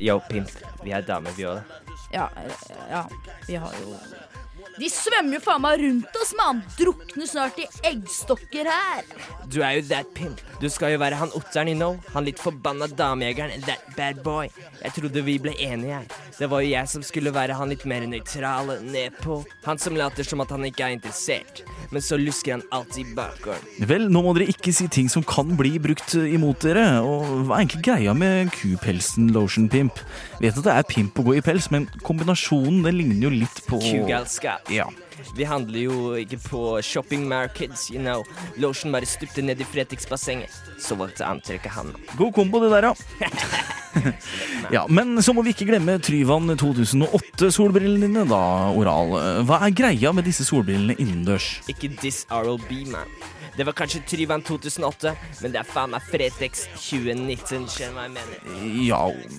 Yo, 0.00 0.18
pimp. 0.30 0.50
Vi 0.82 0.90
er 0.90 1.00
damer, 1.06 1.30
vi 1.36 1.46
òg. 1.46 1.60
Ja, 2.12 2.28
ja, 2.90 3.04
vi 3.46 3.54
har 3.54 3.72
jo 3.82 3.94
De 4.76 4.88
svømmer 4.92 5.38
jo 5.38 5.40
faen 5.40 5.62
meg 5.64 5.80
rundt 5.80 6.18
oss, 6.20 6.34
mann! 6.36 6.58
Drukner 6.76 7.28
snart 7.28 7.56
i 7.62 7.64
eggstokker 7.88 8.68
her. 8.68 9.06
Du 9.48 9.62
er 9.64 9.78
jo 9.78 9.84
that 9.88 10.10
pimp. 10.16 10.42
Du 10.60 10.66
skal 10.72 10.92
jo 10.92 11.00
være 11.00 11.16
han 11.16 11.32
otteren 11.38 11.70
i 11.72 11.76
know. 11.76 11.96
Han 12.12 12.26
litt 12.28 12.40
forbanna 12.42 12.88
damejegeren. 12.92 13.64
That 13.64 13.84
bad 13.96 14.20
boy. 14.26 14.50
Jeg 14.82 14.92
trodde 14.98 15.22
vi 15.24 15.38
ble 15.40 15.54
enige, 15.56 15.94
jeg. 15.94 16.20
Det 16.36 16.48
var 16.52 16.64
jo 16.64 16.72
jeg 16.74 16.90
som 16.92 17.04
skulle 17.06 17.32
være 17.32 17.56
han 17.56 17.72
litt 17.72 17.86
mer 17.88 18.04
nøytrale, 18.08 18.78
nedpå. 18.84 19.38
Han 19.64 19.80
som 19.80 19.96
later 19.96 20.28
som 20.28 20.44
at 20.44 20.52
han 20.52 20.68
ikke 20.68 20.90
er 20.90 20.96
interessert. 20.98 21.62
Men 21.94 22.04
så 22.04 22.18
lusker 22.20 22.58
han 22.58 22.66
alltid 22.74 23.14
bakgården. 23.16 23.86
Vel, 23.88 24.08
nå 24.12 24.24
må 24.26 24.34
dere 24.36 24.50
ikke 24.52 24.74
si 24.76 24.90
ting 24.92 25.08
som 25.12 25.24
kan 25.24 25.56
bli 25.56 25.76
brukt 25.80 26.16
imot 26.20 26.66
dere. 26.66 26.84
Og 27.00 27.46
hva 27.46 27.56
er 27.56 27.64
egentlig 27.64 27.84
greia 27.88 28.16
med 28.16 28.52
kupelsen 28.56 29.30
lotion 29.36 29.70
pimp? 29.72 30.02
Vet 30.42 30.58
at 30.60 30.68
det 30.68 30.76
er 30.76 30.88
pimp 30.90 31.16
å 31.22 31.26
gå 31.30 31.38
i 31.38 31.44
pels, 31.44 31.70
men 31.72 31.88
kombinasjonen 32.04 32.82
den 32.84 33.00
ligner 33.00 33.28
jo 33.30 33.34
litt 33.38 33.62
på 33.70 33.80
Kugalskap. 33.80 34.65
Ja. 34.72 34.88
Vi 35.36 35.46
handler 35.48 35.80
jo 35.80 35.98
ikke 36.20 36.38
på 36.42 36.62
shopping 36.84 37.28
markets, 37.28 37.88
you 37.90 38.00
know. 38.02 38.24
Lotion 38.60 38.92
bare 38.92 39.08
stupte 39.08 39.42
ned 39.42 39.60
i 39.60 39.68
Fretex-bassenget. 39.68 40.52
Så 40.82 40.98
valgte 40.98 41.24
antrekket 41.24 41.72
han. 41.72 41.94
God 42.16 42.34
kombo, 42.36 42.60
det 42.64 42.74
der, 42.74 42.90
ja. 42.90 43.30
ja. 44.70 44.86
Men 44.88 45.22
så 45.22 45.32
må 45.32 45.42
vi 45.46 45.54
ikke 45.54 45.68
glemme 45.70 45.98
Tryvann 46.02 46.52
2008-solbrillene 46.58 48.08
dine, 48.08 48.26
da, 48.28 48.42
Oral. 48.76 49.16
Hva 49.48 49.62
er 49.66 49.76
greia 49.76 50.12
med 50.16 50.28
disse 50.28 50.46
solbrillene 50.46 50.98
innendørs? 51.00 51.56
Ikke 51.70 51.90
diss 52.02 52.24
RLB, 52.32 52.72
man. 52.92 53.16
Det 53.56 53.64
var 53.64 53.72
kanskje 53.72 54.02
Tryvann 54.04 54.42
2008, 54.44 55.12
men 55.40 55.52
det 55.54 55.60
er 55.62 55.68
faen 55.68 55.92
meg 55.94 56.04
Fretex 56.10 56.66
2019, 56.76 57.64
skjønner 57.72 57.94
hva 57.96 58.02
jeg 58.04 58.12
mener. 58.12 58.66
Ja, 58.84 58.98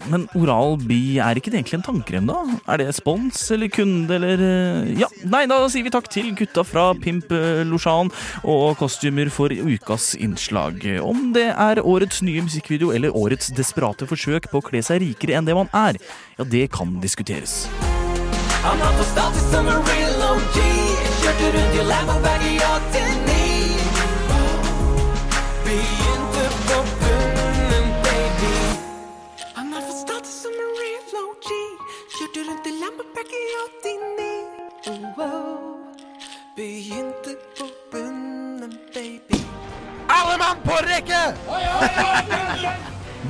men 0.10 0.26
Oral 0.38 0.80
B, 0.82 1.20
er 1.22 1.38
ikke 1.38 1.54
det 1.54 1.60
egentlig 1.60 1.78
en 1.78 1.86
tannkrem, 1.86 2.30
da? 2.30 2.40
Er 2.66 2.82
det 2.82 2.96
spons 2.98 3.44
eller 3.54 3.70
kunde, 3.70 4.18
eller 4.18 4.42
eh, 4.42 4.90
Ja, 5.04 5.10
nei, 5.30 5.44
da 5.50 5.60
sier 5.70 5.86
vi 5.86 5.94
takk 5.94 6.10
til 6.10 6.32
gutta 6.38 6.66
fra 6.66 6.88
Pimp 6.98 7.30
eh, 7.36 7.62
Losjan 7.70 8.10
og 8.42 8.80
kostymer 8.82 9.30
for 9.34 9.54
ukas 9.54 10.16
innslag. 10.18 10.82
Om 11.06 11.30
det 11.38 11.52
er 11.54 11.84
årets 11.86 12.24
nye 12.26 12.42
musikkvideo 12.48 12.90
eller 12.98 13.14
årets 13.14 13.54
desperate 13.54 14.10
forsøk 14.10 14.50
på 14.50 14.64
å 14.64 14.66
kle 14.72 14.82
seg 14.82 15.04
rikere 15.06 15.38
enn 15.38 15.46
det 15.46 15.58
man 15.58 15.70
er, 15.78 16.02
ja, 16.40 16.48
det 16.58 16.72
kan 16.74 16.98
diskuteres. 17.06 17.68
I'm 18.66 18.80
not 18.82 18.98
for 18.98 19.06
status 19.14 19.54
I'm 19.54 19.70
a 19.70 19.78
real 19.78 20.28
OG. 20.34 20.60
Kjørte 21.22 21.54
rundt 21.54 21.78
i 21.78 21.88
Lambo 21.94 22.20
back 22.26 23.27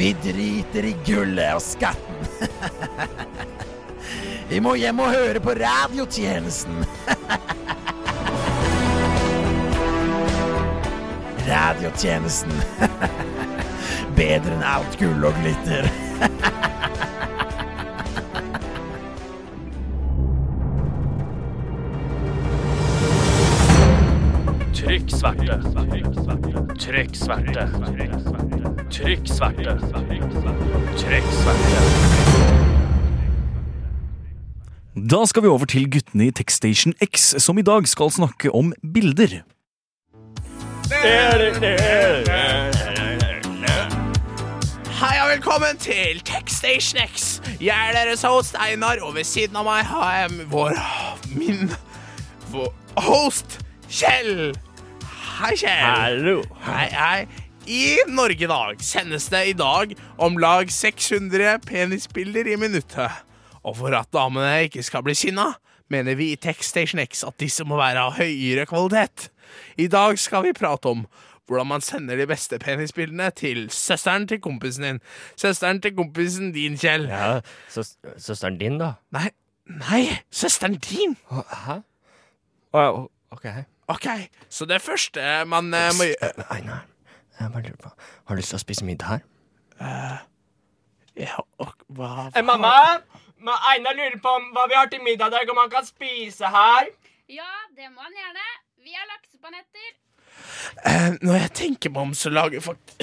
Vi 0.07 0.15
driter 0.23 0.85
i 0.87 0.95
gullet 1.05 1.51
og 1.51 1.59
skatten. 1.59 2.15
Vi 4.49 4.59
må 4.63 4.79
hjem 4.79 5.03
og 5.03 5.11
høre 5.11 5.35
på 5.43 5.51
radiotjenesten. 5.59 6.79
Radiotjenesten. 11.49 12.55
Bedre 14.21 14.55
enn 14.55 14.63
alt 14.63 14.95
gull 15.01 15.25
og 15.27 15.35
glitter. 15.41 15.83
Trykk 24.71 25.11
sverte. 25.19 25.59
Trykk 25.75 26.11
sverte. 26.23 26.65
Trykk 26.87 27.23
sverte. 27.25 27.63
Trykk 29.07 29.27
sverte. 29.27 29.73
Da 35.11 35.25
skal 35.25 35.43
vi 35.43 35.47
over 35.47 35.65
til 35.65 35.85
guttene 35.91 36.27
i 36.27 36.31
Techstation 36.31 36.93
X, 37.05 37.29
som 37.39 37.57
i 37.57 37.61
dag 37.61 37.87
skal 37.87 38.11
snakke 38.11 38.51
om 38.51 38.73
bilder. 38.93 39.37
Hei 44.99 45.15
og 45.23 45.29
velkommen 45.31 45.79
til 45.79 46.19
Techstation 46.25 46.99
X. 47.15 47.41
Jeg 47.61 47.89
er 47.89 47.95
deres 47.95 48.27
host 48.27 48.59
Einar, 48.59 48.99
og 49.01 49.15
ved 49.15 49.23
siden 49.23 49.55
av 49.55 49.69
meg 49.71 49.87
har 49.87 50.15
jeg 50.19 50.51
vår 50.51 50.75
min 51.31 51.71
vår 52.51 52.73
host 53.07 53.61
Kjell! 53.87 54.51
Hei, 55.39 55.55
Kjell. 55.55 55.83
Hallo. 55.85 56.41
Hei, 56.65 56.87
hei. 56.91 57.46
I 57.67 57.99
Norge 58.07 58.45
i 58.45 58.47
dag 58.47 58.79
sendes 58.79 59.25
det 59.27 59.41
i 59.49 59.55
dag 59.57 59.91
om 60.23 60.37
lag 60.39 60.69
600 60.71 61.57
penisbilder 61.67 62.47
i 62.47 62.55
minuttet. 62.55 63.11
Og 63.67 63.75
for 63.81 63.91
at 63.97 64.07
damene 64.15 64.69
ikke 64.69 64.85
skal 64.87 65.03
bli 65.03 65.15
sinna, 65.17 65.49
mener 65.91 66.15
vi 66.15 66.29
i 66.31 66.39
Techstation 66.39 67.01
X 67.03 67.25
at 67.27 67.35
disse 67.43 67.65
må 67.67 67.75
være 67.79 68.05
av 68.07 68.15
høyere 68.21 68.63
kvalitet. 68.71 69.27
I 69.75 69.89
dag 69.91 70.15
skal 70.19 70.47
vi 70.47 70.55
prate 70.55 70.95
om 70.95 71.03
hvordan 71.47 71.67
man 71.73 71.83
sender 71.83 72.15
de 72.19 72.27
beste 72.27 72.55
penisbildene 72.59 73.29
til 73.35 73.67
søsteren 73.71 74.29
til 74.31 74.39
kompisen 74.43 74.87
din. 74.87 75.03
Søsteren 75.35 75.83
til 75.83 75.95
kompisen 75.95 76.53
din, 76.55 76.79
Kjell. 76.79 77.07
Ja, 77.11 77.39
søs 77.71 77.97
Søsteren 78.15 78.59
din, 78.63 78.79
da? 78.79 78.93
Nei, 79.15 79.29
nei, 79.67 80.03
søsteren 80.31 80.79
din. 80.87 81.19
Hæ? 81.31 81.81
Å, 82.75 83.07
OK. 83.35 83.47
Ok, 83.91 84.07
så 84.51 84.67
det 84.67 84.81
første 84.83 85.23
man 85.47 85.71
uh, 85.71 85.91
må 85.95 86.09
gjøre 86.11 86.47
Einar, 86.51 86.87
jeg 87.39 87.51
bare 87.53 87.63
lurer 87.67 87.81
på 87.83 87.91
Har 88.25 88.35
du 88.35 88.41
lyst 88.41 88.53
til 88.53 88.59
å 88.59 88.63
spise 88.63 88.85
middag 88.87 89.07
her? 89.13 89.21
Uh, 89.81 90.17
Ja, 91.17 91.39
og 91.61 91.73
hva 91.97 92.27
Eh, 92.35 92.43
mamma! 92.45 92.73
Ma 93.41 93.53
Einar 93.71 93.93
lurer 93.97 94.17
på 94.21 94.29
om 94.37 94.51
hva 94.53 94.65
vi 94.69 94.75
har 94.77 94.89
til 94.89 95.01
middag 95.05 95.29
i 95.31 95.35
dag, 95.37 95.49
om 95.53 95.57
han 95.61 95.69
kan 95.69 95.85
spise 95.85 96.49
her. 96.49 96.89
Ja, 97.29 97.49
det 97.77 97.89
må 97.93 98.01
han 98.01 98.13
gjerne. 98.17 98.45
Vi 98.85 98.93
har 98.97 99.05
laksepanetter. 99.11 99.89
Uh, 100.85 101.17
Når 101.25 101.37
jeg 101.41 101.51
tenker 101.59 101.89
meg 101.93 102.01
om, 102.01 102.13
så 102.17 102.29
lager 102.33 102.61
fakt 102.61 102.95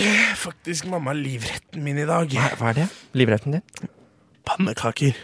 faktisk 0.45 0.87
mamma 0.91 1.15
livretten 1.15 1.83
min 1.87 1.99
i 2.03 2.07
dag. 2.07 2.31
Hva, 2.35 2.51
hva 2.59 2.73
er 2.73 2.81
det? 2.83 2.89
Livretten 3.19 3.57
din? 3.59 3.91
Pannekaker. 4.47 5.15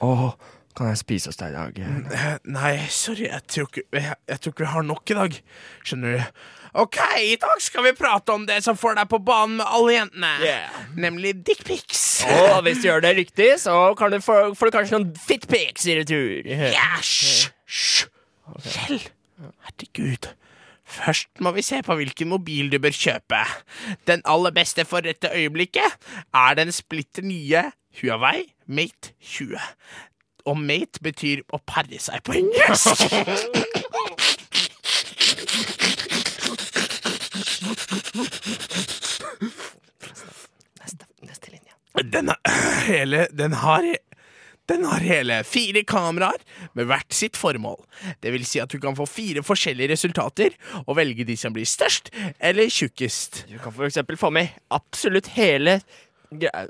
Oh. 0.00 0.30
kan 0.78 0.92
jeg 0.92 0.98
spise 1.00 1.32
hos 1.32 1.38
deg 1.40 1.50
i 1.50 1.56
dag? 1.58 1.78
Eh, 2.14 2.26
Nei, 2.54 2.76
sorry, 2.94 3.26
jeg 3.26 3.42
tror, 3.50 3.66
ikke, 3.72 3.82
jeg, 3.98 4.14
jeg 4.30 4.40
tror 4.40 4.52
ikke 4.54 4.62
vi 4.62 4.72
har 4.76 4.86
nok 4.86 5.10
i 5.10 5.16
dag. 5.18 5.38
Skjønner 5.82 6.14
du? 6.14 6.42
OK, 6.72 6.98
i 7.24 7.36
dag 7.40 7.62
skal 7.62 7.86
vi 7.86 7.92
prate 7.96 8.34
om 8.34 8.44
det 8.48 8.58
som 8.64 8.76
får 8.76 8.98
deg 8.98 9.10
på 9.10 9.20
banen 9.24 9.58
med 9.60 9.66
alle 9.66 9.94
jentene. 9.94 10.32
Nemlig 10.98 11.36
dickpics. 11.46 12.24
Og 12.28 12.62
hvis 12.66 12.82
du 12.82 12.88
gjør 12.90 13.04
det 13.06 13.14
riktig, 13.16 13.52
så 13.62 13.76
kan 13.98 14.12
du 14.12 14.20
få, 14.24 14.54
får 14.58 14.68
du 14.68 14.76
kanskje 14.76 14.98
noen 14.98 15.14
fitpics 15.28 15.88
i 15.88 15.98
retur. 16.00 16.42
Yeah. 16.44 16.98
hysj! 16.98 17.48
hysj. 17.68 18.08
Kjell, 18.64 19.00
herregud. 19.68 20.30
Først 20.88 21.28
må 21.44 21.52
vi 21.52 21.62
se 21.62 21.82
på 21.84 21.94
hvilken 21.98 22.30
mobil 22.32 22.70
du 22.72 22.78
bør 22.80 22.94
kjøpe. 22.96 23.42
Den 24.08 24.24
aller 24.24 24.54
beste 24.56 24.86
for 24.88 25.04
dette 25.04 25.28
øyeblikket 25.36 25.98
er 26.34 26.56
den 26.56 26.72
splitter 26.72 27.26
nye 27.28 27.66
Huawei 28.00 28.46
Mate 28.66 29.12
20. 29.20 29.58
Og 30.48 30.56
mate 30.56 31.02
betyr 31.04 31.44
å 31.52 31.60
pare 31.60 32.00
seg 32.00 32.24
på 32.24 32.38
engelsk. 32.40 33.04
Den, 42.02 42.28
har 42.28 42.84
hele, 42.86 43.26
den, 43.32 43.52
har, 43.52 43.84
den 44.70 44.84
har 44.84 45.02
hele 45.02 45.40
fire 45.44 45.82
kameraer 45.88 46.40
med 46.78 46.88
hvert 46.88 47.12
sitt 47.14 47.36
formål. 47.36 47.80
Det 48.22 48.32
vil 48.34 48.46
si 48.46 48.62
at 48.62 48.70
du 48.70 48.78
kan 48.82 48.96
få 48.96 49.06
fire 49.10 49.42
forskjellige 49.46 49.92
resultater 49.92 50.54
og 50.84 50.96
velge 51.00 51.26
de 51.28 51.36
som 51.36 51.54
blir 51.56 51.68
størst 51.68 52.12
eller 52.38 52.70
tjukkest. 52.70 53.44
Du 53.50 53.58
kan 53.58 53.74
for 53.74 53.88
eksempel 53.88 54.20
få 54.20 54.30
med 54.34 54.54
absolutt 54.74 55.32
hele 55.36 55.80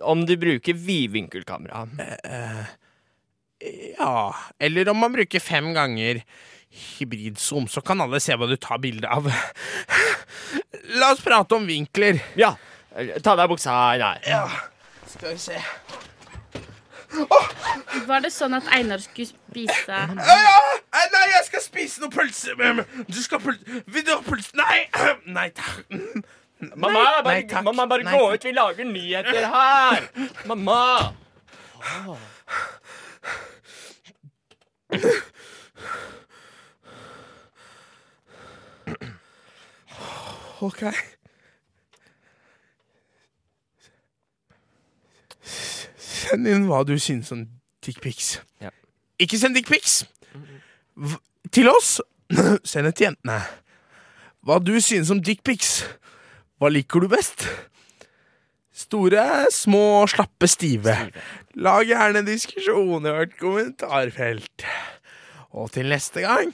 om 0.06 0.26
du 0.26 0.36
bruker 0.38 0.74
vidvinkelkamera. 0.74 1.86
Ja, 3.98 4.34
eller 4.58 4.88
om 4.88 5.00
man 5.02 5.12
bruker 5.12 5.42
fem 5.42 5.72
ganger 5.74 6.22
hybridzoom, 6.70 7.68
så 7.70 7.80
kan 7.84 8.00
alle 8.04 8.20
se 8.22 8.36
hva 8.38 8.46
du 8.50 8.56
tar 8.60 8.78
bilde 8.82 9.08
av. 9.08 9.28
La 11.00 11.12
oss 11.12 11.20
prate 11.24 11.54
om 11.56 11.66
vinkler. 11.68 12.20
Ja, 12.38 12.54
ta 13.24 13.34
deg 13.38 13.48
buksa, 13.50 13.74
Einar. 13.92 14.20
Ja, 14.26 14.44
skal 15.08 15.34
vi 15.36 15.40
se. 15.42 15.58
Var 18.08 18.20
det 18.20 18.30
sånn 18.34 18.52
at 18.58 18.66
Einar 18.76 19.00
skulle 19.00 19.30
spise 19.30 19.96
Ja, 19.96 20.34
ja! 20.44 20.58
Nei, 21.14 21.22
jeg 21.32 21.46
skal 21.46 21.62
spise 21.64 22.02
noe 22.02 22.12
pølse. 22.12 22.52
Du 23.08 23.16
skal 23.24 23.40
pølse 23.40 23.80
Vil 23.88 24.04
du 24.04 24.10
ha 24.12 24.18
pølse? 24.26 24.52
Nei! 24.60 24.82
Nei 25.38 25.46
takk. 25.56 25.88
Mamma, 26.74 26.90
Nei, 26.90 27.22
bare, 27.22 27.22
nei, 27.32 27.42
takk. 27.48 27.64
mamma, 27.64 27.86
bare 27.88 28.04
Nei, 28.04 28.12
gå 28.12 28.28
takk. 28.28 28.34
ut. 28.34 28.44
Vi 28.44 28.52
lager 28.56 28.84
nyheter 28.92 29.46
her. 29.54 30.08
Mamma. 30.50 31.14
OK. 40.64 40.82
Send 45.96 46.48
inn 46.50 46.66
hva 46.68 46.82
du 46.86 46.96
syns 47.00 47.30
om 47.34 47.46
dickpics. 47.84 48.38
Ja. 48.62 48.72
Ikke 49.22 49.38
send 49.40 49.56
dickpics 49.56 50.02
til 51.54 51.70
oss. 51.70 51.98
Send 52.68 52.84
det 52.88 52.94
til 52.98 53.08
jentene. 53.08 53.38
Hva 54.44 54.58
du 54.60 54.74
syns 54.84 55.12
om 55.14 55.22
dickpics. 55.24 55.80
Hva 56.58 56.70
liker 56.72 57.04
du 57.04 57.08
best? 57.12 57.46
Store, 58.78 59.48
små, 59.50 60.06
slappe, 60.10 60.46
stive. 60.50 60.94
Lag 61.58 61.88
gjerne 61.88 62.22
diskusjon 62.26 63.06
i 63.06 63.14
hvert 63.14 63.34
kommentarfelt. 63.40 64.66
Og 65.56 65.72
til 65.72 65.88
neste 65.90 66.22
gang 66.26 66.52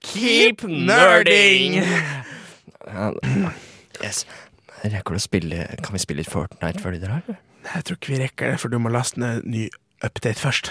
Keep 0.00 0.64
nerding! 0.64 1.82
Yes. 4.02 4.24
Rekker 4.80 5.12
du 5.12 5.18
å 5.18 5.22
spille 5.22 5.66
Kan 5.84 5.92
vi 5.92 6.00
spille 6.00 6.22
litt 6.22 6.30
Fortnite 6.32 6.80
før 6.80 6.94
de 6.96 7.00
drar? 7.02 7.24
Nei, 7.28 7.72
Jeg 7.74 7.84
tror 7.84 7.98
ikke 7.98 8.12
vi 8.14 8.20
rekker 8.22 8.52
det, 8.54 8.60
for 8.62 8.72
du 8.72 8.78
må 8.80 8.88
laste 8.92 9.20
ned 9.20 9.44
ny 9.44 9.66
update 10.02 10.40
først. 10.40 10.70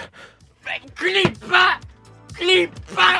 Klippe! 0.98 1.60
Klippe! 2.34 3.10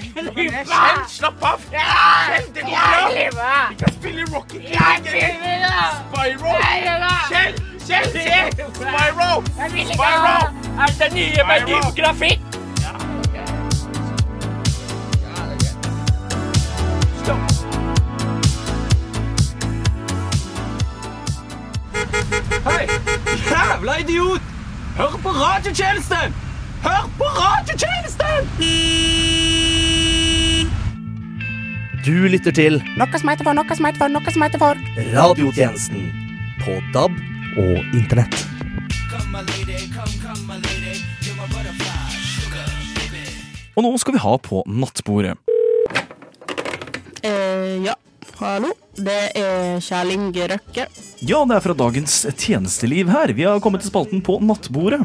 Kjell, 0.00 1.02
slapp 1.12 1.42
av! 1.44 1.66
Kjell, 1.68 2.46
det 2.56 2.64
går 2.64 3.34
bra! 3.34 3.50
Vi 3.68 3.76
kan 3.82 3.92
spille 3.98 4.24
Rocket 4.32 4.62
League! 4.64 5.12
Spyro! 6.08 6.54
Kjell, 7.28 7.58
Kjell, 7.84 8.08
se! 8.14 8.40
Spyro! 8.78 9.30
Spyro! 9.92 10.34
Er 10.80 10.96
det 11.02 11.10
nye 11.18 11.44
med 11.50 11.68
ny 11.68 11.82
grafikk? 12.00 12.40
Hei! 22.64 22.86
Jævla 23.50 23.94
idiot! 24.00 24.40
Hør 24.96 25.14
på 25.22 25.28
radiotjenesten! 25.28 26.34
Hør 26.82 27.10
på 27.18 27.24
radiotjenesten! 27.24 28.48
Du 32.04 32.12
lytter 32.28 32.52
til 32.52 32.76
Noe 33.00 33.20
som 33.20 33.32
heter 33.32 33.48
for, 33.48 33.56
noe 33.56 33.76
som 33.78 33.88
heter 33.88 34.02
for, 34.02 34.12
noe 34.12 34.34
som 34.34 34.44
heter 34.44 34.60
for. 34.60 34.82
Radiotjenesten 35.14 36.10
på 36.60 36.76
DAB 36.92 37.16
og 37.64 37.96
Internett. 37.96 38.36
Og 43.76 43.86
nå 43.86 43.96
skal 44.04 44.18
vi 44.18 44.24
ha 44.26 44.36
på 44.36 44.64
nattbordet. 44.68 45.38
Eh, 47.24 47.80
ja, 47.84 47.96
hallo. 48.40 48.74
Det 48.96 49.18
er 49.38 49.80
Kjell 49.84 50.14
Inge 50.16 50.46
Røkke. 50.52 50.86
Ja, 51.20 51.40
det 51.46 51.56
er 51.56 51.64
fra 51.64 51.76
dagens 51.76 52.22
tjenesteliv 52.36 53.10
her. 53.12 53.32
Vi 53.36 53.46
har 53.46 53.60
kommet 53.62 53.84
til 53.84 53.92
spalten 53.92 54.22
på 54.24 54.38
nattbordet. 54.44 55.04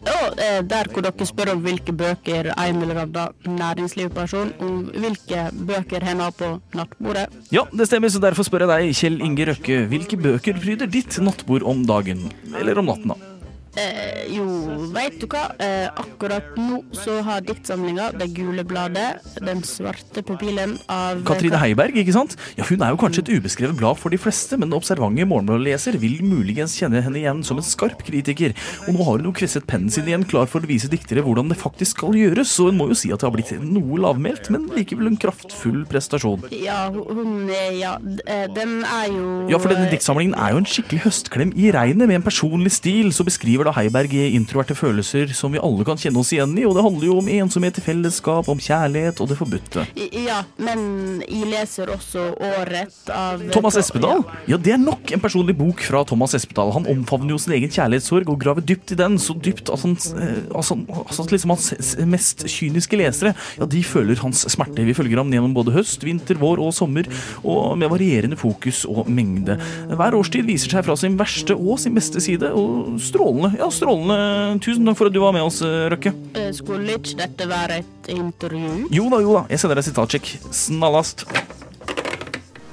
Ja, 0.00 0.30
eh, 0.32 0.60
der 0.64 0.88
hvor 0.88 1.04
dere 1.04 1.26
spør 1.28 1.52
om 1.52 1.64
hvilke 1.64 1.92
bøker 1.92 2.48
en 2.54 2.78
eller 2.80 3.02
annen 3.02 3.58
næringslivsperson 3.58 4.54
om 4.64 4.78
hvilke 4.96 5.50
bøker 5.68 6.06
han 6.08 6.22
har 6.24 6.32
på 6.32 6.54
nattbordet. 6.78 7.28
Ja, 7.52 7.66
det 7.72 7.88
stemmer, 7.90 8.08
så 8.08 8.22
derfor 8.22 8.48
spør 8.48 8.64
jeg 8.64 8.72
deg, 8.72 8.94
Kjell 8.96 9.20
Inge 9.26 9.50
Røkke, 9.50 9.82
hvilke 9.92 10.16
bøker 10.16 10.62
pryder 10.62 10.88
ditt 10.88 11.20
nattbord 11.20 11.66
om 11.68 11.84
dagen? 11.88 12.30
Eller 12.56 12.80
om 12.80 12.88
natten, 12.88 13.12
da? 13.12 13.29
Eh, 13.78 14.26
jo, 14.34 14.44
veit 14.90 15.20
du 15.22 15.28
hva? 15.30 15.44
Eh, 15.62 15.86
akkurat 15.94 16.56
nå 16.58 16.80
så 16.96 17.20
har 17.22 17.44
diktsamlinga 17.46 18.08
Det 18.18 18.26
gule 18.34 18.64
bladet, 18.66 19.20
Den 19.38 19.62
svarte 19.62 20.24
papilen' 20.26 20.74
av 20.90 21.20
Katrine 21.28 21.60
Heiberg, 21.60 21.94
ikke 22.02 22.14
sant? 22.16 22.34
Ja, 22.58 22.64
Hun 22.66 22.82
er 22.82 22.90
jo 22.90 22.98
kanskje 22.98 23.22
et 23.22 23.30
ubeskrevet 23.38 23.78
blad 23.78 24.00
for 24.00 24.10
de 24.10 24.18
fleste, 24.18 24.58
men 24.58 24.74
observante 24.74 25.22
morgenbladleser 25.22 26.00
vil 26.02 26.18
muligens 26.26 26.74
kjenne 26.80 27.02
henne 27.04 27.22
igjen 27.22 27.44
som 27.46 27.58
en 27.62 27.66
skarp 27.66 28.02
kritiker. 28.02 28.56
Og 28.88 28.96
nå 28.96 29.06
har 29.06 29.20
hun 29.20 29.30
jo 29.30 29.34
kvisset 29.38 29.66
pennen 29.70 29.90
sin 29.90 30.08
igjen, 30.10 30.26
klar 30.26 30.50
for 30.50 30.66
å 30.66 30.70
vise 30.70 30.90
diktere 30.90 31.22
hvordan 31.22 31.52
det 31.52 31.60
faktisk 31.60 32.00
skal 32.00 32.18
gjøres, 32.18 32.50
så 32.50 32.70
hun 32.70 32.78
må 32.80 32.88
jo 32.90 32.98
si 32.98 33.12
at 33.14 33.22
det 33.22 33.28
har 33.28 33.36
blitt 33.36 33.54
noe 33.62 34.02
lavmælt, 34.02 34.50
men 34.50 34.66
likevel 34.74 35.12
en 35.12 35.20
kraftfull 35.20 35.84
prestasjon. 35.86 36.42
Ja, 36.50 36.88
hun 36.90 37.48
er 37.48 37.70
Ja, 37.70 37.94
eh, 38.26 38.48
den 38.50 38.82
er 38.82 39.06
jo 39.06 39.48
Ja, 39.48 39.58
for 39.62 39.70
denne 39.70 39.90
diktsamlingen 39.92 40.34
er 40.34 40.56
jo 40.56 40.58
en 40.58 40.68
skikkelig 40.68 41.04
høstklem 41.06 41.54
i 41.54 41.70
regnet, 41.70 42.08
med 42.10 42.18
en 42.18 42.26
personlig 42.26 42.72
stil, 42.74 43.12
så 43.14 43.24
beskriv 43.24 43.59
beskriver 43.60 43.68
da 43.68 43.74
Heiberg 43.76 44.14
introverte 44.34 44.74
følelser 44.74 45.32
som 45.36 45.52
vi 45.52 45.60
alle 45.60 45.84
kan 45.84 45.98
kjenne 45.98 46.20
oss 46.20 46.32
igjen 46.32 46.56
i, 46.58 46.64
og 46.64 46.74
det 46.76 46.84
handler 46.84 47.06
jo 47.06 47.16
om 47.20 47.28
ensomhet 47.28 47.78
i 47.78 47.82
fellesskap, 47.84 48.48
om 48.48 48.58
kjærlighet 48.60 49.20
og 49.20 49.28
det 49.30 49.36
forbudte. 49.38 49.84
Ja, 50.16 50.42
men 50.56 51.20
jeg 51.26 51.48
leser 51.50 51.90
også 51.92 52.30
Året 52.40 53.10
av 53.12 53.42
Thomas 53.52 53.76
Espedal? 53.80 54.22
Ja, 54.48 54.56
det 54.56 54.74
er 54.74 54.80
nok 54.80 55.10
en 55.12 55.22
personlig 55.22 55.56
bok 55.58 55.82
fra 55.84 56.02
Thomas 56.08 56.34
Espedal. 56.38 56.72
Han 56.76 56.88
omfavner 56.90 57.34
jo 57.34 57.40
sin 57.42 57.54
egen 57.56 57.72
kjærlighetssorg 57.72 58.30
og 58.30 58.38
graver 58.40 58.64
dypt 58.64 58.94
i 58.94 58.98
den, 58.98 59.18
så 59.20 59.36
dypt 59.36 59.70
at, 59.72 59.84
han, 59.84 59.96
eh, 60.16 60.40
altså, 60.56 60.78
altså 61.02 61.26
liksom 61.30 61.54
hans 61.54 61.94
mest 62.10 62.46
kyniske 62.50 62.98
lesere 63.00 63.34
ja, 63.58 63.68
de 63.68 63.82
føler 63.84 64.20
hans 64.24 64.46
smerte. 64.52 64.86
Vi 64.86 64.96
følger 64.96 65.20
ham 65.20 65.32
gjennom 65.32 65.54
både 65.56 65.74
høst, 65.74 66.04
vinter, 66.06 66.38
vår 66.40 66.62
og 66.62 66.72
sommer, 66.76 67.08
og 67.42 67.76
med 67.80 67.92
varierende 67.92 68.38
fokus 68.40 68.84
og 68.88 69.10
mengde. 69.10 69.58
Hver 69.90 70.16
årstid 70.16 70.48
viser 70.48 70.76
seg 70.76 70.86
fra 70.86 70.96
sin 70.98 71.18
verste 71.20 71.56
og 71.56 71.80
sin 71.82 71.96
beste 71.96 72.22
side, 72.24 72.52
og 72.56 72.96
strålende. 73.02 73.49
Ja, 73.58 73.70
strålende. 73.72 74.16
Tusen 74.64 74.86
takk 74.86 74.98
for 74.98 75.10
at 75.10 75.14
du 75.14 75.20
var 75.22 75.32
med 75.36 75.42
oss, 75.42 75.60
Røkke. 75.62 76.12
Eh, 76.38 76.50
Skulle 76.56 76.96
ikke 76.98 77.16
dette 77.18 77.48
være 77.50 77.80
et 77.82 78.10
intervju? 78.14 78.88
Jo 78.94 79.08
da, 79.12 79.20
jo 79.24 79.36
da. 79.38 79.44
Jeg 79.50 79.62
sender 79.62 79.80
deg 79.80 79.88
sitatsjekk. 79.88 80.34
Snallast. 80.54 81.24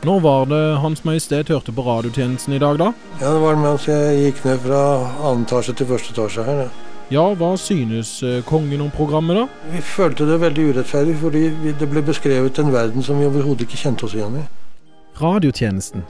Når 0.07 0.19
var 0.23 0.45
det 0.47 0.63
Hans 0.79 1.01
Majestet 1.03 1.49
hørte 1.51 1.73
på 1.75 1.83
radiotjenesten 1.83 2.53
i 2.53 2.59
dag, 2.61 2.77
da? 2.79 2.91
Ja, 3.19 3.31
det 3.33 3.41
var 3.41 3.57
mens 3.59 3.87
jeg 3.89 4.19
gikk 4.27 4.43
ned 4.45 4.61
fra 4.63 4.81
annen 5.25 5.43
etasje 5.47 5.73
til 5.75 5.89
første 5.89 6.13
etasje 6.13 6.45
her. 6.47 6.61
Ja. 6.67 6.69
Ja, 7.07 7.23
hva 7.39 7.53
synes 7.55 8.17
eh, 8.23 8.41
kongen 8.43 8.81
om 8.83 8.89
programmet, 8.91 9.37
da? 9.39 9.71
Vi 9.71 9.79
følte 9.79 10.25
det 10.27 10.41
veldig 10.43 10.65
urettferdig, 10.73 11.13
fordi 11.21 11.43
det 11.79 11.87
ble 11.87 12.03
beskrevet 12.03 12.59
en 12.59 12.73
verden 12.73 13.03
som 13.03 13.19
vi 13.19 13.29
overhodet 13.29 13.63
ikke 13.63 13.79
kjente 13.79 14.03
oss 14.09 14.15
igjen 14.17 14.41
i. 14.41 14.43
Radiotjenesten. 15.21 16.03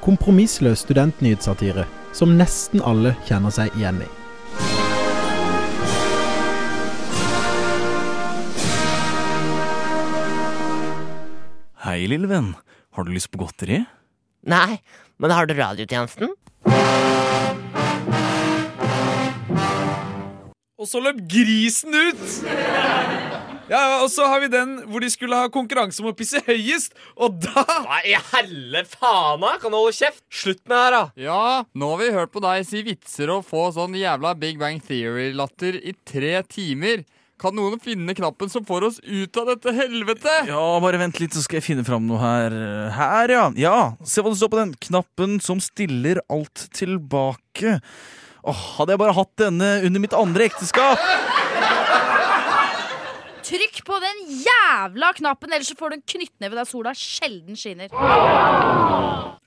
Kompromissløs 0.00 0.86
studentnyhetssatire 0.86 1.84
som 2.12 2.36
nesten 2.38 2.82
alle 2.82 3.14
kjenner 3.28 3.54
seg 3.54 3.74
igjen 3.78 4.02
i. 4.04 4.08
Hei, 11.80 12.04
lille 12.10 12.28
venn. 12.30 12.52
Har 12.94 13.06
du 13.06 13.14
lyst 13.14 13.30
på 13.32 13.40
godteri? 13.40 13.80
Nei, 14.46 14.80
men 15.20 15.32
har 15.34 15.48
du 15.48 15.54
radiotjenesten? 15.56 16.34
Og 20.80 20.88
så 20.88 21.00
løp 21.04 21.18
grisen 21.28 21.92
ut! 21.92 23.29
Ja, 23.70 24.00
Og 24.02 24.08
så 24.10 24.26
har 24.26 24.40
vi 24.42 24.48
den 24.50 24.72
hvor 24.90 25.02
de 25.02 25.10
skulle 25.12 25.38
ha 25.38 25.50
konkurranse 25.52 26.02
om 26.02 26.10
å 26.10 26.16
pisse 26.18 26.42
høyest, 26.46 26.96
og 27.16 27.38
da 27.44 27.62
Hva 27.86 28.00
i 28.02 28.16
helle 28.32 28.82
faen, 28.90 29.40
da? 29.44 29.54
Kan 29.62 29.70
du 29.70 29.78
holde 29.78 29.94
kjeft? 29.94 30.24
Slutt 30.30 30.64
med 30.66 30.74
det 30.74 30.82
her, 30.82 30.96
da. 30.96 31.04
Ja, 31.22 31.44
nå 31.78 31.92
har 31.94 32.02
vi 32.02 32.10
hørt 32.16 32.34
på 32.34 32.42
deg 32.44 32.66
si 32.66 32.82
vitser 32.86 33.30
og 33.36 33.46
få 33.46 33.68
sånn 33.76 33.94
jævla 33.98 34.34
Big 34.40 34.58
Bang 34.60 34.82
Theory-latter 34.84 35.78
i 35.86 35.94
tre 36.08 36.40
timer. 36.50 37.06
Kan 37.40 37.54
noen 37.56 37.78
finne 37.80 38.12
knappen 38.12 38.50
som 38.52 38.66
får 38.68 38.84
oss 38.90 38.98
ut 39.00 39.38
av 39.40 39.46
dette 39.54 39.72
helvete? 39.72 40.32
Ja, 40.50 40.64
bare 40.84 40.98
vent 41.00 41.22
litt, 41.22 41.32
så 41.32 41.40
skal 41.40 41.56
jeg 41.60 41.68
finne 41.70 41.86
fram 41.86 42.04
noe 42.10 42.20
her. 42.20 42.56
Her, 42.92 43.32
ja. 43.32 43.44
Ja, 43.56 43.76
se 44.04 44.20
hva 44.20 44.34
det 44.34 44.40
står 44.42 44.50
på 44.52 44.58
den. 44.60 44.74
Knappen 44.90 45.38
som 45.40 45.62
stiller 45.64 46.20
alt 46.28 46.66
tilbake. 46.76 47.78
Åh, 48.44 48.60
hadde 48.76 48.92
jeg 48.92 49.00
bare 49.00 49.16
hatt 49.16 49.32
denne 49.40 49.70
under 49.88 50.04
mitt 50.04 50.16
andre 50.16 50.50
ekteskap. 50.50 51.00
Trykk 53.50 53.80
på 53.82 53.96
den 53.98 54.18
jævla 54.44 55.08
knappen, 55.18 55.50
ellers 55.52 55.72
så 55.72 55.74
får 55.78 55.90
du 55.90 55.94
en 55.96 56.04
knyttneve 56.12 56.54
der 56.54 56.68
sola 56.68 56.92
sjelden 56.94 57.56
skinner. 57.58 57.90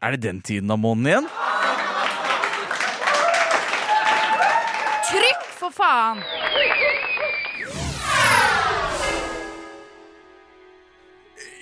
Er 0.03 0.11
det 0.11 0.25
den 0.25 0.41
tiden 0.43 0.71
av 0.75 0.81
måneden 0.83 1.07
igjen? 1.07 1.29
Trykk, 5.07 5.45
for 5.55 5.71
faen! 5.71 6.19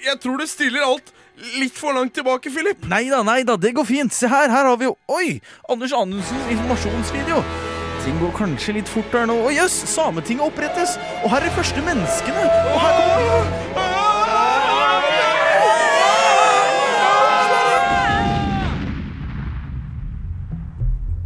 Jeg 0.01 0.17
tror 0.23 0.41
du 0.41 0.47
stiller 0.49 0.82
alt 0.88 1.13
litt 1.62 1.77
for 1.77 1.93
langt 1.93 2.15
tilbake, 2.17 2.49
Philip. 2.49 2.82
Nei 2.89 3.04
da, 3.13 3.21
nei 3.21 3.43
da, 3.45 3.54
det 3.54 3.75
går 3.77 3.86
fint. 3.86 4.17
Se 4.17 4.30
her, 4.32 4.49
her 4.49 4.65
har 4.65 4.82
vi 4.82 4.89
jo 4.89 4.95
Oi! 5.13 5.38
Anders 5.69 5.93
Anundsens 5.93 6.49
informasjonsvideo. 6.56 7.70
Ting 8.01 8.17
går 8.17 8.31
kanskje 8.33 8.73
litt 8.79 8.89
fort 8.89 9.11
der 9.13 9.27
nå. 9.29 9.35
Å 9.45 9.51
jøss, 9.53 9.75
Sametinget 9.91 10.47
opprettes! 10.47 10.95
Og 11.21 11.29
her 11.29 11.43
er 11.43 11.49
de 11.49 11.53
første 11.53 11.83
menneskene! 11.85 12.45
Og 12.73 12.79
her 12.81 12.91
kommer 12.97 13.69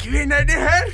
Hvem 0.04 0.32
er 0.36 0.44
det 0.52 0.60
her? 0.60 0.88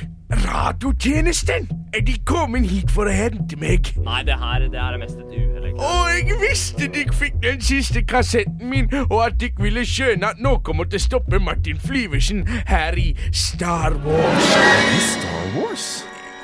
Radiotjenesten! 0.46 1.66
Er 1.92 2.00
de 2.06 2.14
kommet 2.24 2.64
hit 2.70 2.90
for 2.94 3.10
å 3.10 3.12
hente 3.12 3.58
meg? 3.60 3.90
Nei, 4.06 4.22
det 4.24 4.38
her, 4.40 4.64
det 4.72 4.78
her 4.80 4.94
er 4.96 5.02
mest 5.02 5.18
et 5.18 5.34
uhell. 5.34 5.51
Og 5.78 6.10
jeg 6.12 6.36
visste 6.40 6.88
dere 6.92 7.14
fikk 7.16 7.40
den 7.42 7.60
siste 7.64 8.02
kassetten 8.08 8.68
min, 8.70 8.88
og 9.10 9.18
at 9.26 9.40
dere 9.40 9.64
ville 9.64 9.84
skjønne 9.88 10.32
at 10.34 10.40
noe 10.42 10.76
måtte 10.76 11.00
stoppe 11.00 11.40
Martin 11.40 11.80
Flyversen 11.80 12.44
her 12.68 12.96
i 12.98 13.12
Star 13.32 13.96
Wars. 14.04 14.48
Star 15.12 15.46
Wars? 15.56 15.86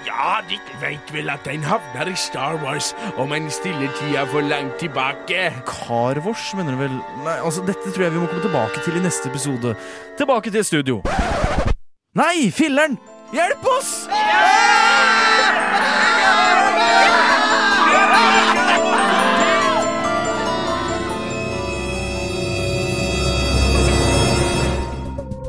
Ja, 0.09 0.39
dere 0.49 0.81
veit 0.81 1.13
vel 1.15 1.29
at 1.31 1.47
en 1.51 1.67
havner 1.67 2.11
i 2.11 2.17
Star 2.19 2.57
Wars 2.65 2.95
om 3.21 3.33
en 3.37 3.51
stille 3.53 3.91
tid 4.01 4.17
er 4.19 4.27
for 4.33 4.41
langt 4.43 4.79
tilbake. 4.81 5.51
Carvors, 5.69 6.49
mener 6.57 6.75
du 6.75 6.83
vel? 6.83 6.97
Nei, 7.27 7.37
altså, 7.39 7.63
dette 7.67 7.93
tror 7.93 8.09
jeg 8.09 8.17
vi 8.17 8.25
må 8.25 8.27
komme 8.31 8.43
tilbake 8.43 8.83
til 8.85 8.99
i 8.99 9.05
neste 9.05 9.31
episode. 9.31 9.77
Tilbake 10.19 10.51
til 10.55 10.65
studio. 10.65 11.03
Nei, 12.19 12.51
filleren! 12.51 12.99
Hjelp 13.33 13.67
oss! 13.77 14.09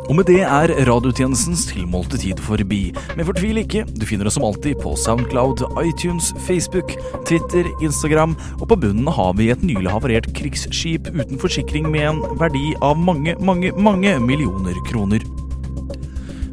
Og 0.09 0.15
med 0.17 0.25
det 0.25 0.39
er 0.41 0.71
radiotjenestens 0.89 1.67
tilmålte 1.69 2.17
tid 2.17 2.39
forbi. 2.41 2.79
Men 3.13 3.27
fortvil 3.27 3.61
ikke, 3.61 3.83
du 3.93 4.07
finner 4.09 4.25
oss 4.25 4.39
som 4.39 4.47
alltid 4.47 4.79
på 4.81 4.95
Soundcloud, 4.97 5.61
iTunes, 5.83 6.31
Facebook, 6.47 6.95
Twitter, 7.29 7.69
Instagram, 7.85 8.33
og 8.57 8.71
på 8.71 8.79
bunnen 8.81 9.11
har 9.13 9.35
vi 9.37 9.51
et 9.53 9.61
nylig 9.61 9.93
havarert 9.93 10.31
krigsskip 10.33 11.11
uten 11.13 11.37
forsikring 11.37 11.91
med 11.93 12.07
en 12.09 12.23
verdi 12.41 12.73
av 12.81 12.97
mange, 12.97 13.37
mange, 13.37 13.69
mange 13.77 14.17
millioner 14.25 14.81
kroner. 14.89 15.21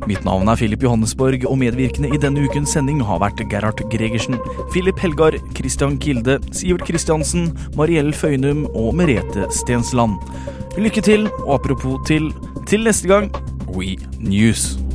Mitt 0.07 0.23
navn 0.23 0.47
er 0.47 0.59
Philip 0.59 0.85
Johannesborg, 0.87 1.43
og 1.51 1.59
medvirkende 1.59 2.13
i 2.15 2.21
denne 2.23 2.45
ukens 2.47 2.77
sending 2.77 3.01
har 3.03 3.19
vært 3.25 3.43
Gerhard 3.51 3.83
Gregersen, 3.91 4.39
Philip 4.71 5.03
Helgar, 5.03 5.35
Christian 5.59 5.99
Kilde, 5.99 6.39
Sivert 6.55 6.87
Kristiansen, 6.87 7.51
Mariell 7.75 8.15
Føynum 8.15 8.69
og 8.71 8.95
Merete 8.95 9.51
Stensland. 9.51 10.15
Lykke 10.79 11.03
til, 11.03 11.27
og 11.43 11.57
apropos 11.59 11.99
til, 12.07 12.31
til 12.71 12.87
neste 12.87 13.11
gang, 13.11 13.33
We 13.67 13.97
News. 14.23 14.86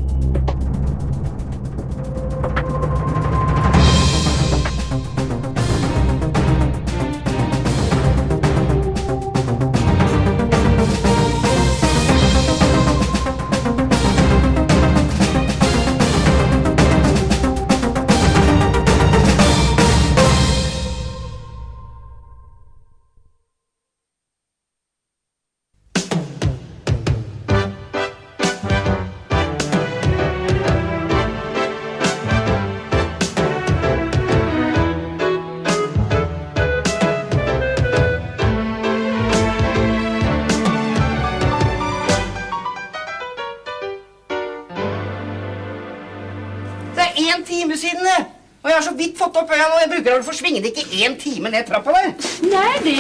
Jeg 48.72 48.80
har 48.80 48.86
så 48.88 48.94
vidt 48.96 49.18
fått 49.20 49.38
opp 49.42 49.52
øya 49.52 49.68
nå. 49.68 49.80
Jeg 49.82 49.92
bruker 49.92 50.16
den 50.16 50.26
for 50.26 50.38
svingende 50.38 50.72
ikke 50.72 51.04
én 51.04 51.18
time 51.20 51.52
ned 51.52 51.68
trappa 51.68 51.94
der. 51.98 52.14
Nei, 52.48 52.74
det, 52.86 52.96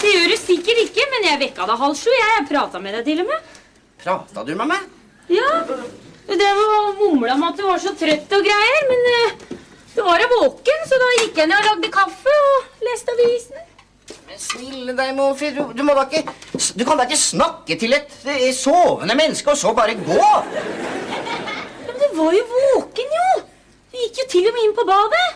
det 0.00 0.12
gjør 0.14 0.32
du 0.32 0.36
sikkert 0.40 0.82
ikke, 0.86 1.06
men 1.12 1.28
jeg 1.28 1.40
vekka 1.44 1.68
deg 1.68 1.82
halv 1.82 1.98
sju. 2.00 2.08
Jeg, 2.14 2.32
jeg 2.38 2.48
prata 2.48 2.80
med 2.80 2.96
deg 2.96 3.10
til 3.10 3.22
og 3.24 3.28
med. 3.28 3.52
Prata 4.00 4.44
du 4.46 4.54
med 4.56 4.70
meg? 4.72 4.88
Ja. 5.32 5.50
Du 6.26 6.32
drev 6.32 6.60
og 6.62 7.02
mumla 7.02 7.34
om 7.36 7.44
at 7.48 7.58
du 7.58 7.66
var 7.66 7.82
så 7.82 7.92
trøtt 7.98 8.32
og 8.34 8.46
greier, 8.46 8.86
men 8.90 9.04
uh, 9.12 9.56
du 9.92 10.00
var 10.06 10.22
da 10.22 10.28
våken, 10.32 10.86
så 10.88 11.00
da 11.02 11.10
gikk 11.20 11.40
jeg 11.42 11.50
ned 11.50 11.58
og 11.60 11.68
lagde 11.70 11.90
kaffe 11.94 12.36
og 12.46 12.86
leste 12.88 13.16
avisen. 13.16 13.64
Men 14.26 14.40
snille 14.40 14.94
deg, 14.96 15.12
Mofi. 15.18 15.50
Du, 15.54 15.62
du, 15.76 15.82
må 15.86 15.96
da 15.98 16.06
ikke, 16.08 16.32
du 16.78 16.86
kan 16.86 16.98
da 16.98 17.06
ikke 17.06 17.20
snakke 17.20 17.76
til 17.80 17.94
et 17.96 18.16
et 18.32 18.56
sovende 18.56 19.18
menneske 19.18 19.52
og 19.52 19.60
så 19.60 19.74
bare 19.76 19.98
gå? 19.98 20.30
Men 21.84 22.00
du 22.00 22.08
var 22.16 22.38
jo 22.38 22.48
våken, 22.54 23.14
jo! 23.20 23.28
Vi 23.96 24.04
gikk 24.04 24.18
jo 24.20 24.24
til 24.28 24.46
og 24.50 24.52
med 24.52 24.64
inn 24.66 24.72
på 24.76 24.82
badet. 24.84 25.28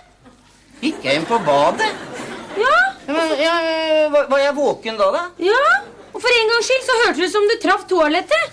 Gikk 0.83 1.05
jeg 1.07 1.16
inn 1.16 1.23
på 1.29 1.38
badet? 1.46 1.87
Ja. 2.61 2.75
ja 3.07 3.14
men 3.14 3.31
ja, 3.40 3.55
var, 4.12 4.37
jeg 4.42 4.53
våken 4.59 4.99
da, 5.01 5.07
da? 5.14 5.23
Ja. 5.40 5.62
Og 6.11 6.20
for 6.20 6.29
en 6.29 6.51
gangs 6.53 6.68
skyld 6.68 6.85
så 6.85 6.96
hørtes 6.99 7.20
det 7.23 7.29
ut 7.31 7.35
som 7.38 7.46
du 7.49 7.55
traff 7.62 7.87
toalettet. 7.88 8.44